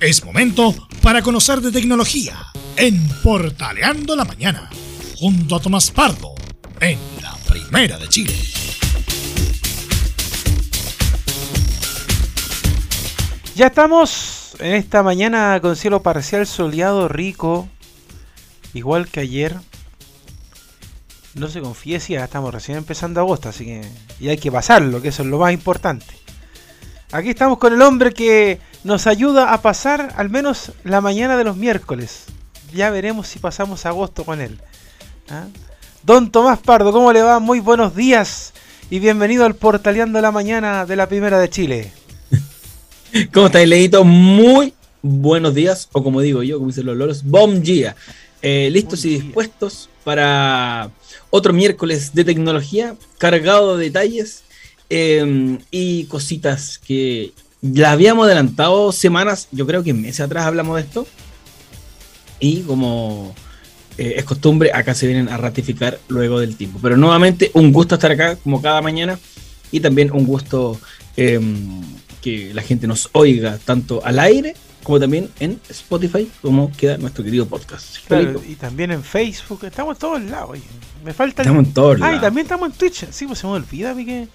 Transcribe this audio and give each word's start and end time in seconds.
Es 0.00 0.24
momento 0.24 0.74
para 1.02 1.22
conocer 1.22 1.60
de 1.60 1.70
tecnología 1.70 2.36
en 2.76 3.08
Portaleando 3.22 4.16
la 4.16 4.24
Mañana, 4.24 4.68
junto 5.16 5.56
a 5.56 5.60
Tomás 5.60 5.90
Pardo, 5.90 6.34
en 6.80 6.98
la 7.22 7.34
Primera 7.48 7.96
de 7.98 8.08
Chile. 8.08 8.34
Ya 13.54 13.66
estamos 13.68 14.56
en 14.58 14.74
esta 14.74 15.02
mañana 15.02 15.58
con 15.62 15.76
cielo 15.76 16.02
parcial 16.02 16.46
soleado, 16.46 17.08
rico, 17.08 17.68
igual 18.74 19.08
que 19.08 19.20
ayer. 19.20 19.56
No 21.34 21.48
se 21.48 21.60
confíe 21.60 22.00
si 22.00 22.14
ya 22.14 22.24
estamos 22.24 22.52
recién 22.52 22.78
empezando 22.78 23.20
agosto, 23.20 23.48
así 23.48 23.64
que 23.64 23.82
y 24.20 24.28
hay 24.28 24.38
que 24.38 24.52
pasarlo, 24.52 25.00
que 25.00 25.08
eso 25.08 25.22
es 25.22 25.28
lo 25.28 25.38
más 25.38 25.52
importante. 25.52 26.14
Aquí 27.12 27.30
estamos 27.30 27.58
con 27.58 27.72
el 27.72 27.80
hombre 27.80 28.12
que 28.12 28.58
nos 28.84 29.06
ayuda 29.06 29.52
a 29.52 29.62
pasar 29.62 30.12
al 30.16 30.28
menos 30.28 30.72
la 30.84 31.00
mañana 31.00 31.36
de 31.36 31.44
los 31.44 31.56
miércoles. 31.56 32.24
Ya 32.72 32.90
veremos 32.90 33.26
si 33.26 33.38
pasamos 33.38 33.86
agosto 33.86 34.24
con 34.24 34.40
él. 34.40 34.58
¿Ah? 35.28 35.46
Don 36.02 36.30
Tomás 36.30 36.58
Pardo, 36.58 36.92
¿cómo 36.92 37.12
le 37.12 37.22
va? 37.22 37.40
Muy 37.40 37.60
buenos 37.60 37.96
días 37.96 38.52
y 38.90 38.98
bienvenido 38.98 39.46
al 39.46 39.54
Portaleando 39.56 40.20
la 40.20 40.30
Mañana 40.30 40.84
de 40.84 40.96
la 40.96 41.08
Primera 41.08 41.38
de 41.38 41.48
Chile. 41.48 41.92
¿Cómo 43.32 43.46
estáis, 43.46 43.68
Leito? 43.68 44.04
Muy 44.04 44.74
buenos 45.00 45.54
días, 45.54 45.88
o 45.92 46.04
como 46.04 46.20
digo 46.20 46.42
yo, 46.42 46.58
como 46.58 46.68
dicen 46.68 46.84
los 46.84 46.96
loros, 46.96 47.24
bom 47.24 47.62
día. 47.62 47.96
Eh, 48.42 48.68
listos 48.70 49.06
y 49.06 49.20
dispuestos 49.20 49.88
para 50.04 50.90
otro 51.30 51.54
miércoles 51.54 52.14
de 52.14 52.24
tecnología, 52.24 52.94
cargado 53.16 53.78
de 53.78 53.86
detalles 53.86 54.42
eh, 54.90 55.58
y 55.70 56.04
cositas 56.04 56.78
que 56.78 57.32
la 57.72 57.92
habíamos 57.92 58.26
adelantado 58.26 58.92
semanas, 58.92 59.48
yo 59.50 59.66
creo 59.66 59.82
que 59.82 59.94
meses 59.94 60.20
atrás 60.20 60.46
hablamos 60.46 60.76
de 60.76 60.82
esto. 60.82 61.06
Y 62.38 62.60
como 62.62 63.34
eh, 63.96 64.14
es 64.16 64.24
costumbre, 64.24 64.70
acá 64.74 64.94
se 64.94 65.06
vienen 65.06 65.28
a 65.28 65.36
ratificar 65.36 65.98
luego 66.08 66.40
del 66.40 66.56
tiempo. 66.56 66.78
Pero 66.82 66.96
nuevamente, 66.96 67.50
un 67.54 67.72
gusto 67.72 67.94
estar 67.94 68.12
acá 68.12 68.36
como 68.36 68.60
cada 68.60 68.82
mañana 68.82 69.18
y 69.70 69.80
también 69.80 70.12
un 70.12 70.26
gusto 70.26 70.78
eh, 71.16 71.40
que 72.20 72.52
la 72.52 72.62
gente 72.62 72.86
nos 72.86 73.08
oiga 73.12 73.58
tanto 73.64 74.04
al 74.04 74.18
aire 74.18 74.54
como 74.82 75.00
también 75.00 75.30
en 75.40 75.58
Spotify, 75.70 76.30
como 76.42 76.70
queda 76.70 76.98
nuestro 76.98 77.24
querido 77.24 77.46
podcast. 77.46 77.96
Claro, 78.06 78.42
y 78.46 78.54
también 78.56 78.90
en 78.90 79.02
Facebook, 79.02 79.64
estamos 79.64 79.96
en 79.96 79.98
todos 79.98 80.22
lados. 80.22 80.50
Oye. 80.50 80.62
Me 81.02 81.14
falta. 81.14 81.40
Estamos 81.42 81.64
en 81.64 81.72
todos 81.72 81.98
lados. 81.98 82.14
Ah, 82.14 82.18
y 82.18 82.20
también 82.20 82.44
estamos 82.44 82.70
en 82.70 82.76
Twitch. 82.76 83.06
Sí, 83.10 83.26
pues 83.26 83.38
se 83.38 83.46
me 83.46 83.54
olvida, 83.54 83.94
que 83.94 84.28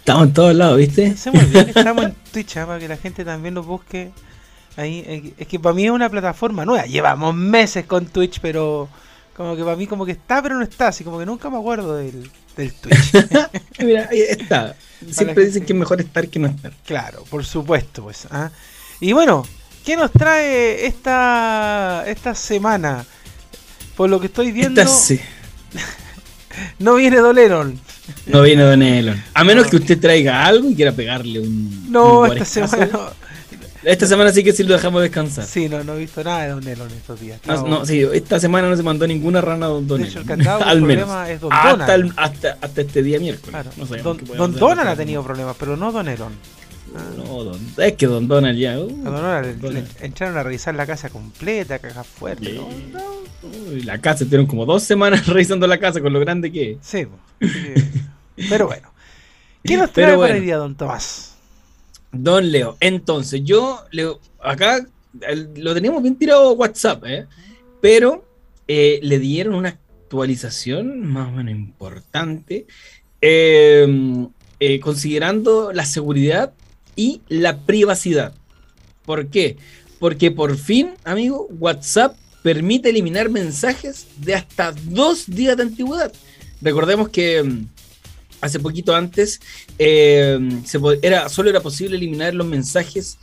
Estamos 0.00 0.28
en 0.28 0.32
todos 0.32 0.54
lados, 0.54 0.78
¿viste? 0.78 1.14
Que 1.14 1.60
estamos 1.60 2.04
en 2.04 2.14
Twitch, 2.32 2.56
¿ah? 2.56 2.66
para 2.66 2.78
que 2.78 2.88
la 2.88 2.96
gente 2.96 3.24
también 3.24 3.54
nos 3.54 3.66
busque. 3.66 4.10
Ahí, 4.76 5.04
eh, 5.06 5.34
es 5.36 5.46
que 5.46 5.60
para 5.60 5.74
mí 5.74 5.84
es 5.84 5.90
una 5.90 6.08
plataforma 6.08 6.64
nueva. 6.64 6.86
Llevamos 6.86 7.34
meses 7.34 7.84
con 7.84 8.06
Twitch, 8.06 8.40
pero 8.40 8.88
como 9.36 9.54
que 9.56 9.62
para 9.62 9.76
mí 9.76 9.86
como 9.86 10.06
que 10.06 10.12
está, 10.12 10.42
pero 10.42 10.56
no 10.56 10.62
está. 10.62 10.88
Así 10.88 11.04
como 11.04 11.18
que 11.18 11.26
nunca 11.26 11.50
me 11.50 11.58
acuerdo 11.58 11.96
del, 11.96 12.30
del 12.56 12.72
Twitch. 12.72 13.12
Mira, 13.78 14.08
ahí 14.10 14.22
está. 14.22 14.74
Siempre 15.10 15.44
dicen 15.44 15.66
que 15.66 15.74
es 15.74 15.78
mejor 15.78 16.00
estar 16.00 16.26
que 16.28 16.38
no 16.38 16.48
estar. 16.48 16.72
Claro, 16.86 17.24
por 17.28 17.44
supuesto, 17.44 18.02
pues. 18.04 18.26
¿ah? 18.30 18.50
Y 19.00 19.12
bueno, 19.12 19.46
¿qué 19.84 19.96
nos 19.96 20.10
trae 20.10 20.86
esta, 20.86 22.04
esta 22.06 22.34
semana? 22.34 23.04
Por 23.96 24.08
lo 24.08 24.18
que 24.18 24.26
estoy 24.26 24.50
viendo... 24.50 24.86
Sí. 24.86 25.20
no 26.78 26.94
viene 26.94 27.18
Doleron. 27.18 27.78
No 28.26 28.42
viene 28.42 28.62
Don 28.62 28.82
Elon. 28.82 29.22
A 29.34 29.44
menos 29.44 29.66
que 29.66 29.76
usted 29.76 29.98
traiga 29.98 30.44
algo 30.44 30.68
y 30.70 30.74
quiera 30.74 30.92
pegarle 30.92 31.40
un. 31.40 31.90
No, 31.90 32.26
esta 32.26 32.44
semana 32.44 32.88
no. 32.92 33.20
Esta 33.82 34.06
semana 34.06 34.30
sí 34.30 34.44
que 34.44 34.52
sí 34.52 34.62
lo 34.62 34.74
dejamos 34.74 35.00
descansar. 35.00 35.44
Sí, 35.46 35.68
no, 35.68 35.82
no 35.82 35.94
he 35.94 36.00
visto 36.00 36.22
nada 36.22 36.42
de 36.42 36.48
Don 36.50 36.68
Elon 36.68 36.90
estos 36.90 37.18
días. 37.18 37.40
No, 37.46 37.66
no, 37.66 37.86
sí, 37.86 38.06
esta 38.12 38.38
semana 38.38 38.68
no 38.68 38.76
se 38.76 38.82
mandó 38.82 39.06
ninguna 39.06 39.40
rana 39.40 39.66
a 39.66 39.68
Don 39.70 39.86
Don 39.86 40.02
De 40.02 40.08
hecho, 40.08 40.20
el 40.20 40.26
cantado 40.26 40.62
Al 40.66 40.82
menos. 40.82 41.08
es 41.28 41.40
Don 41.40 41.50
hasta, 41.52 41.94
el, 41.94 42.12
hasta, 42.16 42.58
hasta, 42.60 42.80
este 42.82 43.02
día 43.02 43.18
miércoles. 43.18 43.50
Claro. 43.50 43.70
No 43.76 43.86
don, 43.86 44.20
don 44.36 44.54
Donald 44.54 44.88
ha 44.88 44.96
tenido 44.96 45.22
problemas, 45.22 45.56
pero 45.58 45.76
no 45.78 45.92
Don 45.92 46.08
Elon. 46.08 46.32
Ah. 46.94 47.04
No, 47.16 47.44
don, 47.44 47.60
es 47.78 47.92
que 47.94 48.06
Don 48.06 48.26
Donald 48.26 48.58
ya. 48.58 48.78
Uh, 48.78 49.06
a 49.06 49.42
Don 49.42 49.60
Donald, 49.60 49.88
entraron 50.00 50.36
a 50.36 50.42
revisar 50.42 50.74
la 50.74 50.86
casa 50.86 51.08
completa. 51.08 51.80
¿no? 51.82 52.68
No, 52.92 53.20
Uy, 53.70 53.82
la 53.82 54.00
casa, 54.00 54.24
estuvieron 54.24 54.46
como 54.46 54.66
dos 54.66 54.82
semanas 54.82 55.26
revisando 55.28 55.66
la 55.66 55.78
casa 55.78 56.00
con 56.00 56.12
lo 56.12 56.20
grande 56.20 56.50
que 56.50 56.72
es. 56.72 56.78
Sí, 56.82 57.06
pero 58.48 58.66
bueno. 58.66 58.88
¿Qué 59.64 59.76
nos 59.76 59.92
trae 59.92 60.16
bueno, 60.16 60.22
para 60.22 60.36
el 60.36 60.44
día, 60.44 60.56
don 60.56 60.74
Tomás? 60.74 61.36
Don 62.12 62.50
Leo, 62.50 62.76
entonces 62.80 63.42
yo, 63.44 63.84
Leo, 63.90 64.20
acá 64.42 64.84
el, 65.20 65.50
lo 65.56 65.74
teníamos 65.74 66.02
bien 66.02 66.16
tirado 66.16 66.52
WhatsApp, 66.52 67.04
¿eh? 67.06 67.26
pero 67.80 68.24
eh, 68.66 69.00
le 69.02 69.18
dieron 69.18 69.54
una 69.54 69.70
actualización 69.70 71.06
más 71.06 71.28
o 71.28 71.32
menos 71.32 71.52
importante, 71.54 72.66
eh, 73.20 74.26
eh, 74.58 74.80
considerando 74.80 75.72
la 75.72 75.84
seguridad 75.84 76.52
y 77.00 77.22
la 77.30 77.60
privacidad. 77.64 78.34
¿Por 79.06 79.28
qué? 79.28 79.56
Porque 79.98 80.30
por 80.30 80.58
fin, 80.58 80.90
amigo, 81.02 81.48
WhatsApp 81.58 82.14
permite 82.42 82.90
eliminar 82.90 83.30
mensajes 83.30 84.06
de 84.18 84.34
hasta 84.34 84.72
dos 84.84 85.24
días 85.26 85.56
de 85.56 85.62
antigüedad. 85.62 86.12
Recordemos 86.60 87.08
que 87.08 87.42
mm, 87.42 87.68
hace 88.42 88.60
poquito 88.60 88.94
antes 88.94 89.40
eh, 89.78 90.38
se, 90.66 90.78
era, 91.00 91.30
solo 91.30 91.48
era 91.48 91.62
posible 91.62 91.96
eliminar 91.96 92.34
los 92.34 92.46
mensajes 92.46 93.16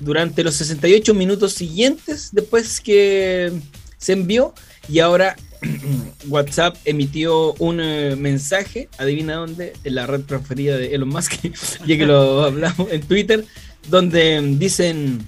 durante 0.00 0.42
los 0.42 0.54
68 0.54 1.12
minutos 1.12 1.52
siguientes 1.52 2.30
después 2.32 2.80
que 2.80 3.52
se 3.98 4.12
envió 4.14 4.54
y 4.88 5.00
ahora 5.00 5.36
WhatsApp 6.28 6.76
emitió 6.84 7.54
un 7.54 7.80
eh, 7.80 8.16
mensaje, 8.16 8.88
adivina 8.98 9.34
dónde, 9.34 9.72
en 9.84 9.94
la 9.94 10.06
red 10.06 10.22
preferida 10.22 10.76
de 10.76 10.94
Elon 10.94 11.08
Musk, 11.08 11.34
ya 11.86 11.98
que 11.98 12.06
lo 12.06 12.44
hablamos 12.44 12.90
en 12.90 13.02
Twitter, 13.02 13.44
donde 13.88 14.40
dicen, 14.58 15.26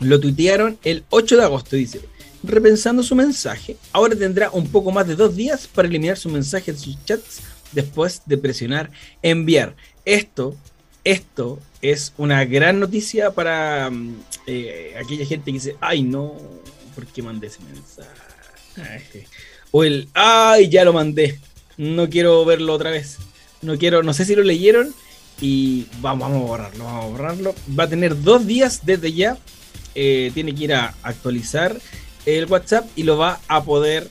lo 0.00 0.20
tuitearon 0.20 0.78
el 0.84 1.04
8 1.10 1.36
de 1.36 1.42
agosto, 1.42 1.76
dice, 1.76 2.00
repensando 2.42 3.02
su 3.02 3.14
mensaje, 3.14 3.76
ahora 3.92 4.14
tendrá 4.14 4.50
un 4.50 4.68
poco 4.68 4.92
más 4.92 5.06
de 5.06 5.16
dos 5.16 5.34
días 5.34 5.66
para 5.66 5.88
eliminar 5.88 6.16
su 6.16 6.28
mensaje 6.28 6.72
de 6.72 6.78
sus 6.78 7.04
chats 7.04 7.40
después 7.72 8.22
de 8.26 8.38
presionar 8.38 8.90
enviar. 9.22 9.74
Esto, 10.04 10.56
esto 11.04 11.58
es 11.82 12.12
una 12.16 12.44
gran 12.44 12.80
noticia 12.80 13.32
para 13.32 13.90
eh, 14.46 14.94
aquella 14.98 15.26
gente 15.26 15.46
que 15.46 15.52
dice, 15.52 15.76
ay 15.80 16.02
no, 16.02 16.34
¿por 16.94 17.06
qué 17.06 17.22
mandé 17.22 17.48
ese 17.48 17.60
mensaje? 17.62 18.27
O 19.70 19.84
el, 19.84 20.08
ay, 20.14 20.68
ya 20.68 20.84
lo 20.84 20.92
mandé, 20.92 21.38
no 21.76 22.08
quiero 22.08 22.44
verlo 22.44 22.74
otra 22.74 22.90
vez. 22.90 23.18
No 23.60 23.76
quiero, 23.76 24.02
no 24.02 24.12
sé 24.14 24.24
si 24.24 24.34
lo 24.34 24.42
leyeron 24.42 24.94
y 25.40 25.86
vamos, 26.00 26.28
vamos 26.28 26.42
a 26.42 26.46
borrarlo, 26.46 26.84
vamos 26.84 27.04
a 27.04 27.08
borrarlo. 27.08 27.54
Va 27.78 27.84
a 27.84 27.88
tener 27.88 28.20
dos 28.22 28.46
días 28.46 28.84
desde 28.84 29.12
ya. 29.12 29.36
Eh, 29.94 30.30
tiene 30.34 30.54
que 30.54 30.64
ir 30.64 30.74
a 30.74 30.94
actualizar 31.02 31.76
el 32.26 32.46
WhatsApp 32.46 32.86
y 32.94 33.02
lo 33.02 33.16
va 33.16 33.40
a 33.48 33.64
poder 33.64 34.08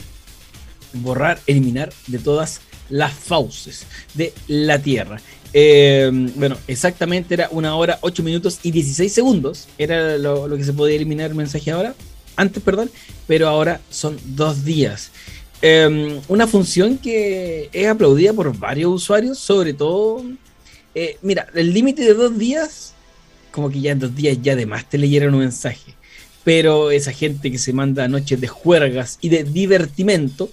borrar, 0.93 1.39
eliminar 1.47 1.93
de 2.07 2.19
todas 2.19 2.61
las 2.89 3.13
fauces 3.13 3.85
de 4.13 4.33
la 4.47 4.79
Tierra. 4.79 5.21
Eh, 5.53 6.09
bueno, 6.35 6.57
exactamente 6.67 7.33
era 7.33 7.47
una 7.51 7.75
hora, 7.75 7.99
8 8.01 8.23
minutos 8.23 8.59
y 8.63 8.71
16 8.71 9.11
segundos. 9.11 9.67
Era 9.77 10.17
lo, 10.17 10.47
lo, 10.47 10.57
que 10.57 10.63
se 10.63 10.73
podía 10.73 10.95
eliminar 10.95 11.29
el 11.29 11.35
mensaje 11.35 11.71
ahora. 11.71 11.95
Antes, 12.37 12.63
perdón. 12.63 12.89
Pero 13.27 13.49
ahora 13.49 13.81
son 13.89 14.17
dos 14.23 14.63
días. 14.63 15.11
Eh, 15.61 16.21
una 16.27 16.47
función 16.47 16.97
que 16.97 17.69
es 17.73 17.87
aplaudida 17.87 18.31
por 18.31 18.57
varios 18.57 18.93
usuarios, 18.93 19.39
sobre 19.39 19.73
todo. 19.73 20.23
Eh, 20.95 21.17
mira, 21.21 21.47
el 21.53 21.73
límite 21.73 22.03
de 22.03 22.13
dos 22.13 22.37
días, 22.37 22.93
como 23.51 23.69
que 23.69 23.81
ya 23.81 23.91
en 23.91 23.99
dos 23.99 24.15
días 24.15 24.37
ya 24.41 24.53
además 24.53 24.87
te 24.89 24.97
leyeron 24.97 25.33
un 25.33 25.41
mensaje. 25.41 25.95
Pero 26.43 26.91
esa 26.91 27.11
gente 27.11 27.51
que 27.51 27.57
se 27.57 27.73
manda 27.73 28.07
noches 28.07 28.39
de 28.39 28.47
juergas 28.47 29.17
y 29.19 29.29
de 29.29 29.43
divertimento, 29.43 30.49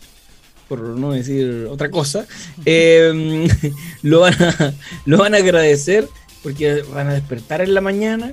por 0.69 0.81
no 0.81 1.13
decir 1.13 1.69
otra 1.71 1.91
cosa, 1.91 2.27
eh, 2.65 3.47
lo, 4.03 4.21
van 4.21 4.43
a, 4.43 4.75
lo 5.05 5.19
van 5.19 5.35
a 5.35 5.39
agradecer 5.39 6.09
porque 6.43 6.83
van 6.83 7.09
a 7.09 7.15
despertar 7.15 7.61
en 7.61 7.75
la 7.75 7.81
mañana 7.81 8.33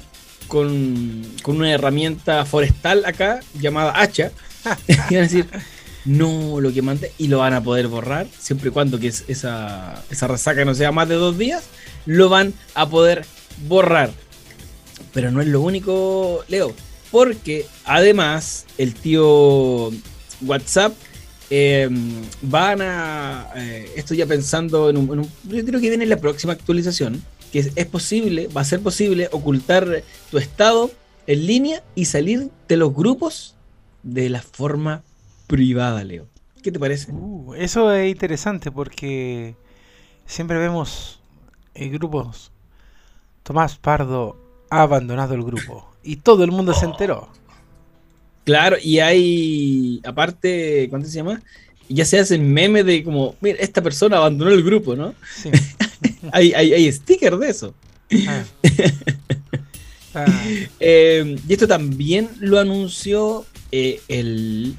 con, 0.51 1.21
con 1.43 1.55
una 1.55 1.71
herramienta 1.71 2.43
forestal 2.43 3.05
acá 3.05 3.39
llamada 3.57 4.01
hacha 4.01 4.33
y 4.87 4.95
van 4.95 5.15
a 5.15 5.21
decir, 5.21 5.45
no, 6.03 6.59
lo 6.59 6.73
que 6.73 6.81
mandé, 6.81 7.13
y 7.17 7.29
lo 7.29 7.37
van 7.37 7.53
a 7.53 7.63
poder 7.63 7.87
borrar, 7.87 8.27
siempre 8.37 8.67
y 8.67 8.73
cuando 8.73 8.99
que 8.99 9.07
esa, 9.07 10.03
esa 10.09 10.27
resaca 10.27 10.65
no 10.65 10.75
sea 10.75 10.91
más 10.91 11.07
de 11.07 11.15
dos 11.15 11.37
días, 11.37 11.63
lo 12.05 12.27
van 12.27 12.53
a 12.75 12.89
poder 12.89 13.25
borrar. 13.65 14.11
Pero 15.13 15.31
no 15.31 15.39
es 15.39 15.47
lo 15.47 15.61
único, 15.61 16.43
Leo, 16.49 16.73
porque 17.11 17.65
además 17.85 18.65
el 18.77 18.93
tío 18.93 19.89
WhatsApp 20.41 20.91
eh, 21.49 21.87
van 22.41 22.81
a. 22.81 23.51
Eh, 23.55 23.93
estoy 23.95 24.17
ya 24.17 24.25
pensando 24.25 24.89
en 24.89 24.97
un, 24.97 25.13
en 25.13 25.19
un, 25.19 25.29
Yo 25.47 25.63
creo 25.63 25.79
que 25.79 25.87
viene 25.87 26.05
la 26.05 26.17
próxima 26.17 26.51
actualización. 26.51 27.23
Que 27.51 27.71
es, 27.75 27.85
posible, 27.85 28.47
va 28.47 28.61
a 28.61 28.65
ser 28.65 28.81
posible 28.81 29.27
ocultar 29.31 30.03
tu 30.29 30.37
estado 30.37 30.91
en 31.27 31.45
línea 31.45 31.83
y 31.95 32.05
salir 32.05 32.49
de 32.67 32.77
los 32.77 32.93
grupos 32.93 33.55
de 34.03 34.29
la 34.29 34.41
forma 34.41 35.03
privada, 35.47 36.03
Leo. 36.03 36.27
¿Qué 36.63 36.71
te 36.71 36.79
parece? 36.79 37.11
Uh, 37.11 37.53
eso 37.55 37.91
es 37.93 38.09
interesante 38.09 38.71
porque 38.71 39.55
siempre 40.25 40.57
vemos 40.57 41.19
en 41.73 41.91
grupos. 41.91 42.51
Tomás 43.43 43.77
Pardo 43.77 44.37
ha 44.69 44.83
abandonado 44.83 45.33
el 45.33 45.43
grupo 45.43 45.91
y 46.03 46.17
todo 46.17 46.43
el 46.43 46.51
mundo 46.51 46.73
se 46.73 46.85
enteró. 46.85 47.29
Claro, 48.43 48.77
y 48.81 48.99
hay, 48.99 50.01
aparte, 50.03 50.87
¿cuánto 50.89 51.07
se 51.07 51.15
llama? 51.15 51.41
Ya 51.89 52.05
se 52.05 52.19
hacen 52.19 52.51
memes 52.51 52.85
de 52.85 53.03
como, 53.03 53.35
mira, 53.41 53.57
esta 53.59 53.81
persona 53.81 54.17
abandonó 54.17 54.51
el 54.51 54.63
grupo, 54.63 54.95
¿no? 54.95 55.13
Sí. 55.35 55.51
hay, 56.31 56.53
hay, 56.53 56.73
hay 56.73 56.91
stickers 56.91 57.39
de 57.39 57.49
eso. 57.49 57.73
Ah. 58.27 58.43
Ah, 60.13 60.25
Eh, 60.81 61.37
y 61.47 61.53
esto 61.53 61.69
también 61.69 62.29
lo 62.41 62.59
anunció 62.59 63.45
eh, 63.71 64.01
el, 64.09 64.75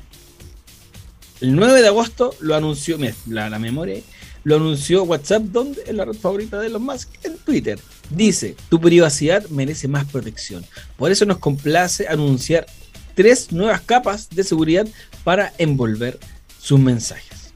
el 1.40 1.56
9 1.56 1.80
de 1.80 1.88
agosto, 1.88 2.34
lo 2.40 2.54
anunció, 2.54 2.98
mira, 2.98 3.14
la, 3.26 3.48
la 3.48 3.58
memoria, 3.58 4.02
lo 4.44 4.56
anunció 4.56 5.04
WhatsApp, 5.04 5.42
donde 5.44 5.82
en 5.86 5.96
la 5.96 6.04
red 6.04 6.14
favorita 6.14 6.60
de 6.60 6.68
los 6.68 6.82
más 6.82 7.08
en 7.22 7.38
Twitter. 7.38 7.78
Dice, 8.10 8.56
tu 8.68 8.80
privacidad 8.80 9.46
merece 9.48 9.88
más 9.88 10.04
protección. 10.04 10.66
Por 10.98 11.10
eso 11.10 11.24
nos 11.24 11.38
complace 11.38 12.08
anunciar 12.08 12.66
tres 13.14 13.52
nuevas 13.52 13.80
capas 13.80 14.28
de 14.28 14.44
seguridad 14.44 14.86
para 15.24 15.52
envolver 15.58 16.18
sus 16.60 16.78
mensajes. 16.78 17.54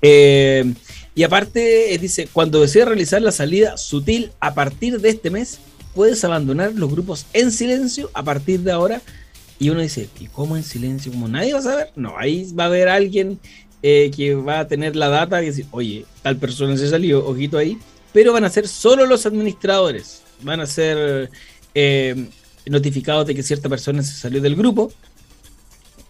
Eh, 0.00 0.72
y 1.14 1.24
aparte, 1.24 1.94
eh, 1.94 1.98
dice, 1.98 2.28
cuando 2.32 2.60
desees 2.60 2.86
realizar 2.86 3.20
la 3.20 3.32
salida 3.32 3.76
sutil 3.76 4.32
a 4.40 4.54
partir 4.54 5.00
de 5.00 5.10
este 5.10 5.30
mes, 5.30 5.58
puedes 5.94 6.24
abandonar 6.24 6.72
los 6.74 6.90
grupos 6.90 7.26
en 7.34 7.52
silencio 7.52 8.10
a 8.14 8.22
partir 8.22 8.60
de 8.60 8.72
ahora. 8.72 9.02
Y 9.58 9.68
uno 9.70 9.80
dice, 9.80 10.08
¿y 10.18 10.26
cómo 10.26 10.56
en 10.56 10.62
silencio? 10.62 11.12
¿Como 11.12 11.28
nadie 11.28 11.52
va 11.52 11.58
a 11.58 11.62
saber? 11.62 11.90
No, 11.96 12.14
ahí 12.18 12.50
va 12.58 12.64
a 12.64 12.66
haber 12.66 12.88
alguien 12.88 13.38
eh, 13.82 14.10
que 14.16 14.34
va 14.34 14.60
a 14.60 14.68
tener 14.68 14.96
la 14.96 15.08
data 15.08 15.42
y 15.42 15.46
decir, 15.46 15.66
oye, 15.70 16.06
tal 16.22 16.38
persona 16.38 16.76
se 16.76 16.88
salió, 16.88 17.26
ojito 17.26 17.58
ahí. 17.58 17.78
Pero 18.12 18.32
van 18.32 18.44
a 18.44 18.50
ser 18.50 18.66
solo 18.66 19.04
los 19.06 19.26
administradores. 19.26 20.22
Van 20.40 20.60
a 20.60 20.66
ser 20.66 21.30
eh, 21.74 22.28
notificados 22.66 23.26
de 23.26 23.34
que 23.34 23.42
cierta 23.42 23.68
persona 23.68 24.02
se 24.02 24.14
salió 24.14 24.40
del 24.40 24.56
grupo. 24.56 24.90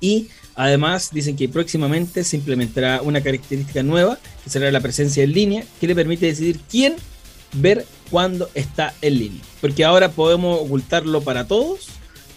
Y 0.01 0.29
además 0.55 1.11
dicen 1.13 1.37
que 1.37 1.49
próximamente 1.49 2.25
se 2.25 2.37
implementará 2.37 3.03
una 3.03 3.21
característica 3.21 3.83
nueva, 3.83 4.19
que 4.45 4.51
será 4.51 4.71
la 4.71 4.81
presencia 4.81 5.25
en 5.25 5.33
línea, 5.33 5.65
que 5.81 5.87
le 5.87 5.95
permite 5.95 6.27
decidir 6.27 6.61
quién 6.71 6.95
ver 7.55 7.87
cuándo 8.11 8.49
está 8.55 8.95
en 9.03 9.19
línea. 9.19 9.43
Porque 9.61 9.85
ahora 9.85 10.11
podemos 10.11 10.61
ocultarlo 10.61 11.23
para 11.23 11.47
todos, 11.47 11.89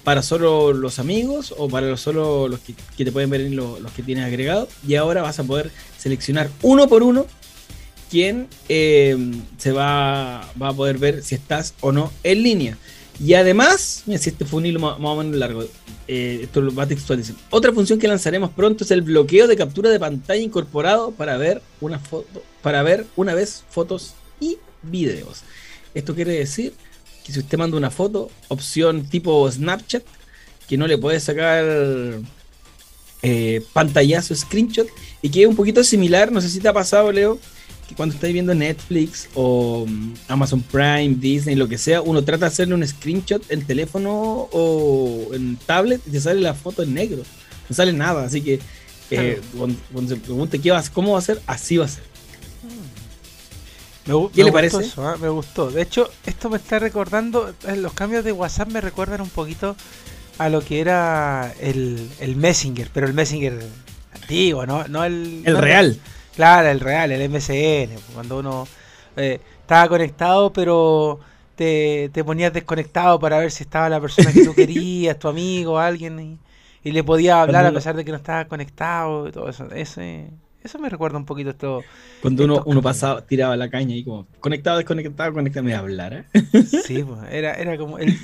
para 0.03 0.21
solo 0.21 0.73
los 0.73 0.99
amigos 0.99 1.53
o 1.57 1.67
para 1.67 1.97
solo 1.97 2.47
los 2.47 2.59
que, 2.59 3.05
te 3.05 3.11
pueden 3.11 3.29
ver 3.29 3.41
los, 3.51 3.79
los 3.79 3.91
que 3.91 4.03
tienes 4.03 4.25
agregado. 4.25 4.67
Y 4.87 4.95
ahora 4.95 5.21
vas 5.21 5.39
a 5.39 5.43
poder 5.43 5.71
seleccionar 5.97 6.49
uno 6.61 6.87
por 6.87 7.03
uno 7.03 7.25
quién 8.09 8.47
eh, 8.69 9.17
se 9.57 9.71
va 9.71 10.41
a 10.41 10.73
poder 10.75 10.97
ver 10.97 11.23
si 11.23 11.35
estás 11.35 11.73
o 11.81 11.91
no 11.91 12.11
en 12.23 12.43
línea. 12.43 12.77
Y 13.19 13.33
además, 13.33 14.03
mira, 14.05 14.19
si 14.19 14.29
este 14.29 14.45
fue 14.45 14.59
un 14.59 14.65
hilo 14.65 14.79
más, 14.79 14.97
o 14.99 15.15
menos 15.15 15.35
largo, 15.35 15.63
eh, 16.07 16.41
esto 16.43 16.61
lo 16.61 16.73
va 16.75 16.83
a 16.83 16.87
textualizar. 16.87 17.35
Otra 17.49 17.71
función 17.71 17.97
que 17.97 18.07
lanzaremos 18.07 18.51
pronto 18.51 18.83
es 18.83 18.91
el 18.91 19.01
bloqueo 19.01 19.47
de 19.47 19.55
captura 19.55 19.89
de 19.89 19.99
pantalla 19.99 20.41
incorporado 20.41 21.11
para 21.11 21.37
ver 21.37 21.61
una 21.79 21.99
foto, 21.99 22.43
para 22.61 22.83
ver 22.83 23.05
una 23.15 23.33
vez 23.33 23.63
fotos 23.69 24.15
y 24.39 24.57
videos. 24.81 25.43
Esto 25.93 26.13
quiere 26.13 26.33
decir 26.33 26.73
que 27.25 27.31
si 27.31 27.39
usted 27.39 27.57
manda 27.57 27.77
una 27.77 27.89
foto, 27.89 28.29
opción 28.49 29.07
tipo 29.07 29.49
Snapchat, 29.49 30.03
que 30.67 30.77
no 30.77 30.85
le 30.85 30.97
puede 30.97 31.19
sacar 31.19 31.63
eh, 33.21 33.61
pantallazo, 33.71 34.35
screenshot, 34.35 34.87
y 35.21 35.29
que 35.29 35.43
es 35.43 35.47
un 35.47 35.55
poquito 35.55 35.83
similar, 35.83 36.31
no 36.31 36.41
sé 36.41 36.49
si 36.49 36.59
te 36.59 36.67
ha 36.67 36.73
pasado, 36.73 37.11
Leo, 37.11 37.39
que 37.87 37.95
cuando 37.95 38.15
estáis 38.15 38.33
viendo 38.33 38.55
Netflix 38.55 39.29
o 39.35 39.83
um, 39.83 40.13
Amazon 40.27 40.61
Prime, 40.61 41.15
Disney, 41.15 41.55
lo 41.55 41.67
que 41.67 41.77
sea, 41.77 42.01
uno 42.01 42.23
trata 42.23 42.45
de 42.45 42.47
hacerle 42.47 42.73
un 42.73 42.87
screenshot 42.87 43.43
en 43.51 43.65
teléfono 43.65 44.49
o 44.51 45.29
en 45.33 45.57
tablet 45.57 46.01
y 46.07 46.11
te 46.11 46.19
sale 46.19 46.41
la 46.41 46.53
foto 46.53 46.83
en 46.83 46.93
negro. 46.93 47.23
No 47.69 47.75
sale 47.75 47.93
nada, 47.93 48.25
así 48.25 48.41
que 48.41 48.59
eh, 49.11 49.41
cuando, 49.55 49.79
cuando 49.93 50.15
se 50.15 50.21
pregunte 50.21 50.59
qué 50.59 50.71
vas, 50.71 50.89
cómo 50.89 51.13
va 51.13 51.19
a 51.19 51.21
ser, 51.21 51.41
así 51.45 51.77
va 51.77 51.85
a 51.85 51.89
ser. 51.89 52.03
me 54.05 54.13
¿Qué 54.33 54.41
me 54.41 54.45
le 54.45 54.51
parece? 54.51 54.79
eso, 54.79 55.07
ah, 55.07 55.17
Me 55.21 55.29
gustó. 55.29 55.69
De 55.69 55.81
hecho, 55.81 56.09
esto 56.25 56.49
me 56.49 56.57
está 56.57 56.79
recordando, 56.79 57.53
eh, 57.67 57.75
los 57.75 57.93
cambios 57.93 58.23
de 58.23 58.31
WhatsApp 58.31 58.71
me 58.71 58.81
recuerdan 58.81 59.21
un 59.21 59.29
poquito 59.29 59.75
a 60.37 60.49
lo 60.49 60.61
que 60.61 60.79
era 60.79 61.53
el, 61.59 62.09
el 62.19 62.35
Messenger, 62.35 62.89
pero 62.93 63.07
el 63.07 63.13
Messenger 63.13 63.63
antiguo, 64.13 64.65
¿no? 64.65 64.87
no 64.87 65.03
el, 65.03 65.43
El 65.45 65.53
no 65.53 65.61
real. 65.61 65.99
Claro, 66.35 66.67
el 66.69 66.79
real, 66.79 67.11
el 67.11 67.29
MSN, 67.29 67.95
cuando 68.13 68.39
uno 68.39 68.67
eh, 69.15 69.39
estaba 69.61 69.87
conectado, 69.87 70.51
pero 70.51 71.19
te, 71.55 72.09
te 72.13 72.23
ponías 72.23 72.51
desconectado 72.51 73.19
para 73.19 73.39
ver 73.39 73.51
si 73.51 73.63
estaba 73.63 73.87
la 73.89 74.01
persona 74.01 74.33
que 74.33 74.43
tú 74.43 74.53
querías, 74.55 75.17
tu 75.17 75.27
amigo, 75.29 75.79
alguien, 75.79 76.19
y, 76.19 76.37
y 76.89 76.91
le 76.91 77.03
podías 77.03 77.35
hablar 77.37 77.63
Cuando 77.63 77.69
a 77.77 77.79
pesar 77.79 77.95
de 77.95 78.03
que 78.03 78.11
no 78.11 78.17
estaba 78.17 78.45
conectado 78.45 79.27
y 79.27 79.31
todo 79.31 79.49
eso. 79.49 79.69
Ese, 79.71 80.27
eso 80.61 80.79
me 80.79 80.89
recuerda 80.89 81.17
un 81.17 81.25
poquito 81.25 81.51
esto. 81.51 81.83
Cuando 82.21 82.43
uno, 82.43 82.63
uno 82.65 82.81
pasaba, 82.81 83.21
tiraba 83.25 83.55
la 83.55 83.69
caña 83.69 83.95
y 83.95 84.03
como 84.03 84.27
conectado, 84.39 84.77
desconectado, 84.77 85.33
conectado, 85.33 85.63
me 85.63 85.73
hablara. 85.73 86.25
Sí, 86.83 87.03
pues, 87.03 87.19
era, 87.31 87.53
era 87.53 87.77
como... 87.77 87.97
el- 87.97 88.17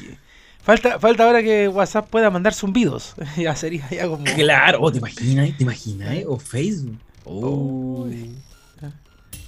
falta, 0.64 1.00
falta 1.00 1.24
ahora 1.26 1.42
que 1.42 1.68
WhatsApp 1.70 2.10
pueda 2.10 2.30
mandar 2.30 2.54
zumbidos. 2.54 3.16
ya 3.38 3.56
sería 3.56 3.88
ya 3.90 4.08
como... 4.08 4.24
Claro, 4.26 4.92
te 4.92 4.98
imaginas, 4.98 5.56
te 5.58 5.64
imaginas, 5.64 6.14
eh? 6.14 6.26
o 6.28 6.38
Facebook. 6.38 6.98
Oh, 7.26 8.06
Uy, 8.06 8.32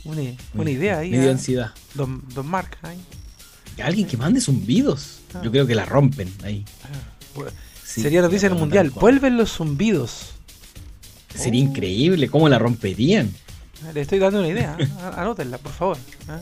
una, 0.05 0.21
una 0.53 0.71
idea 0.71 0.99
ahí. 0.99 1.11
Me 1.11 1.19
dio 1.19 1.29
ah, 1.29 1.31
ansiedad. 1.31 1.71
Don, 1.93 2.23
don 2.33 2.45
Mark, 2.47 2.77
ahí. 2.81 2.99
Alguien 3.81 4.07
que 4.07 4.17
mande 4.17 4.41
zumbidos. 4.41 5.21
Ah. 5.33 5.41
Yo 5.43 5.49
creo 5.51 5.65
que 5.65 5.75
la 5.75 5.85
rompen 5.85 6.31
ahí. 6.43 6.65
Ah, 6.83 7.49
Sí, 7.85 8.01
Sería 8.01 8.21
noticia 8.21 8.47
en 8.47 8.53
el 8.53 8.57
tal 8.57 8.59
mundial. 8.67 8.89
Vuelven 8.91 9.37
los 9.37 9.51
zumbidos. 9.51 10.31
Sería 11.35 11.61
Oh. 11.61 11.67
increíble 11.69 12.27
cómo 12.27 12.49
la 12.49 12.57
romperían. 12.57 13.31
Le 13.93 14.01
estoy 14.01 14.19
dando 14.19 14.39
una 14.39 14.47
idea. 14.47 14.75
¿eh? 14.79 14.87
Anótenla, 15.15 15.57
por 15.57 15.71
favor. 15.71 15.97
¿ah? 16.27 16.41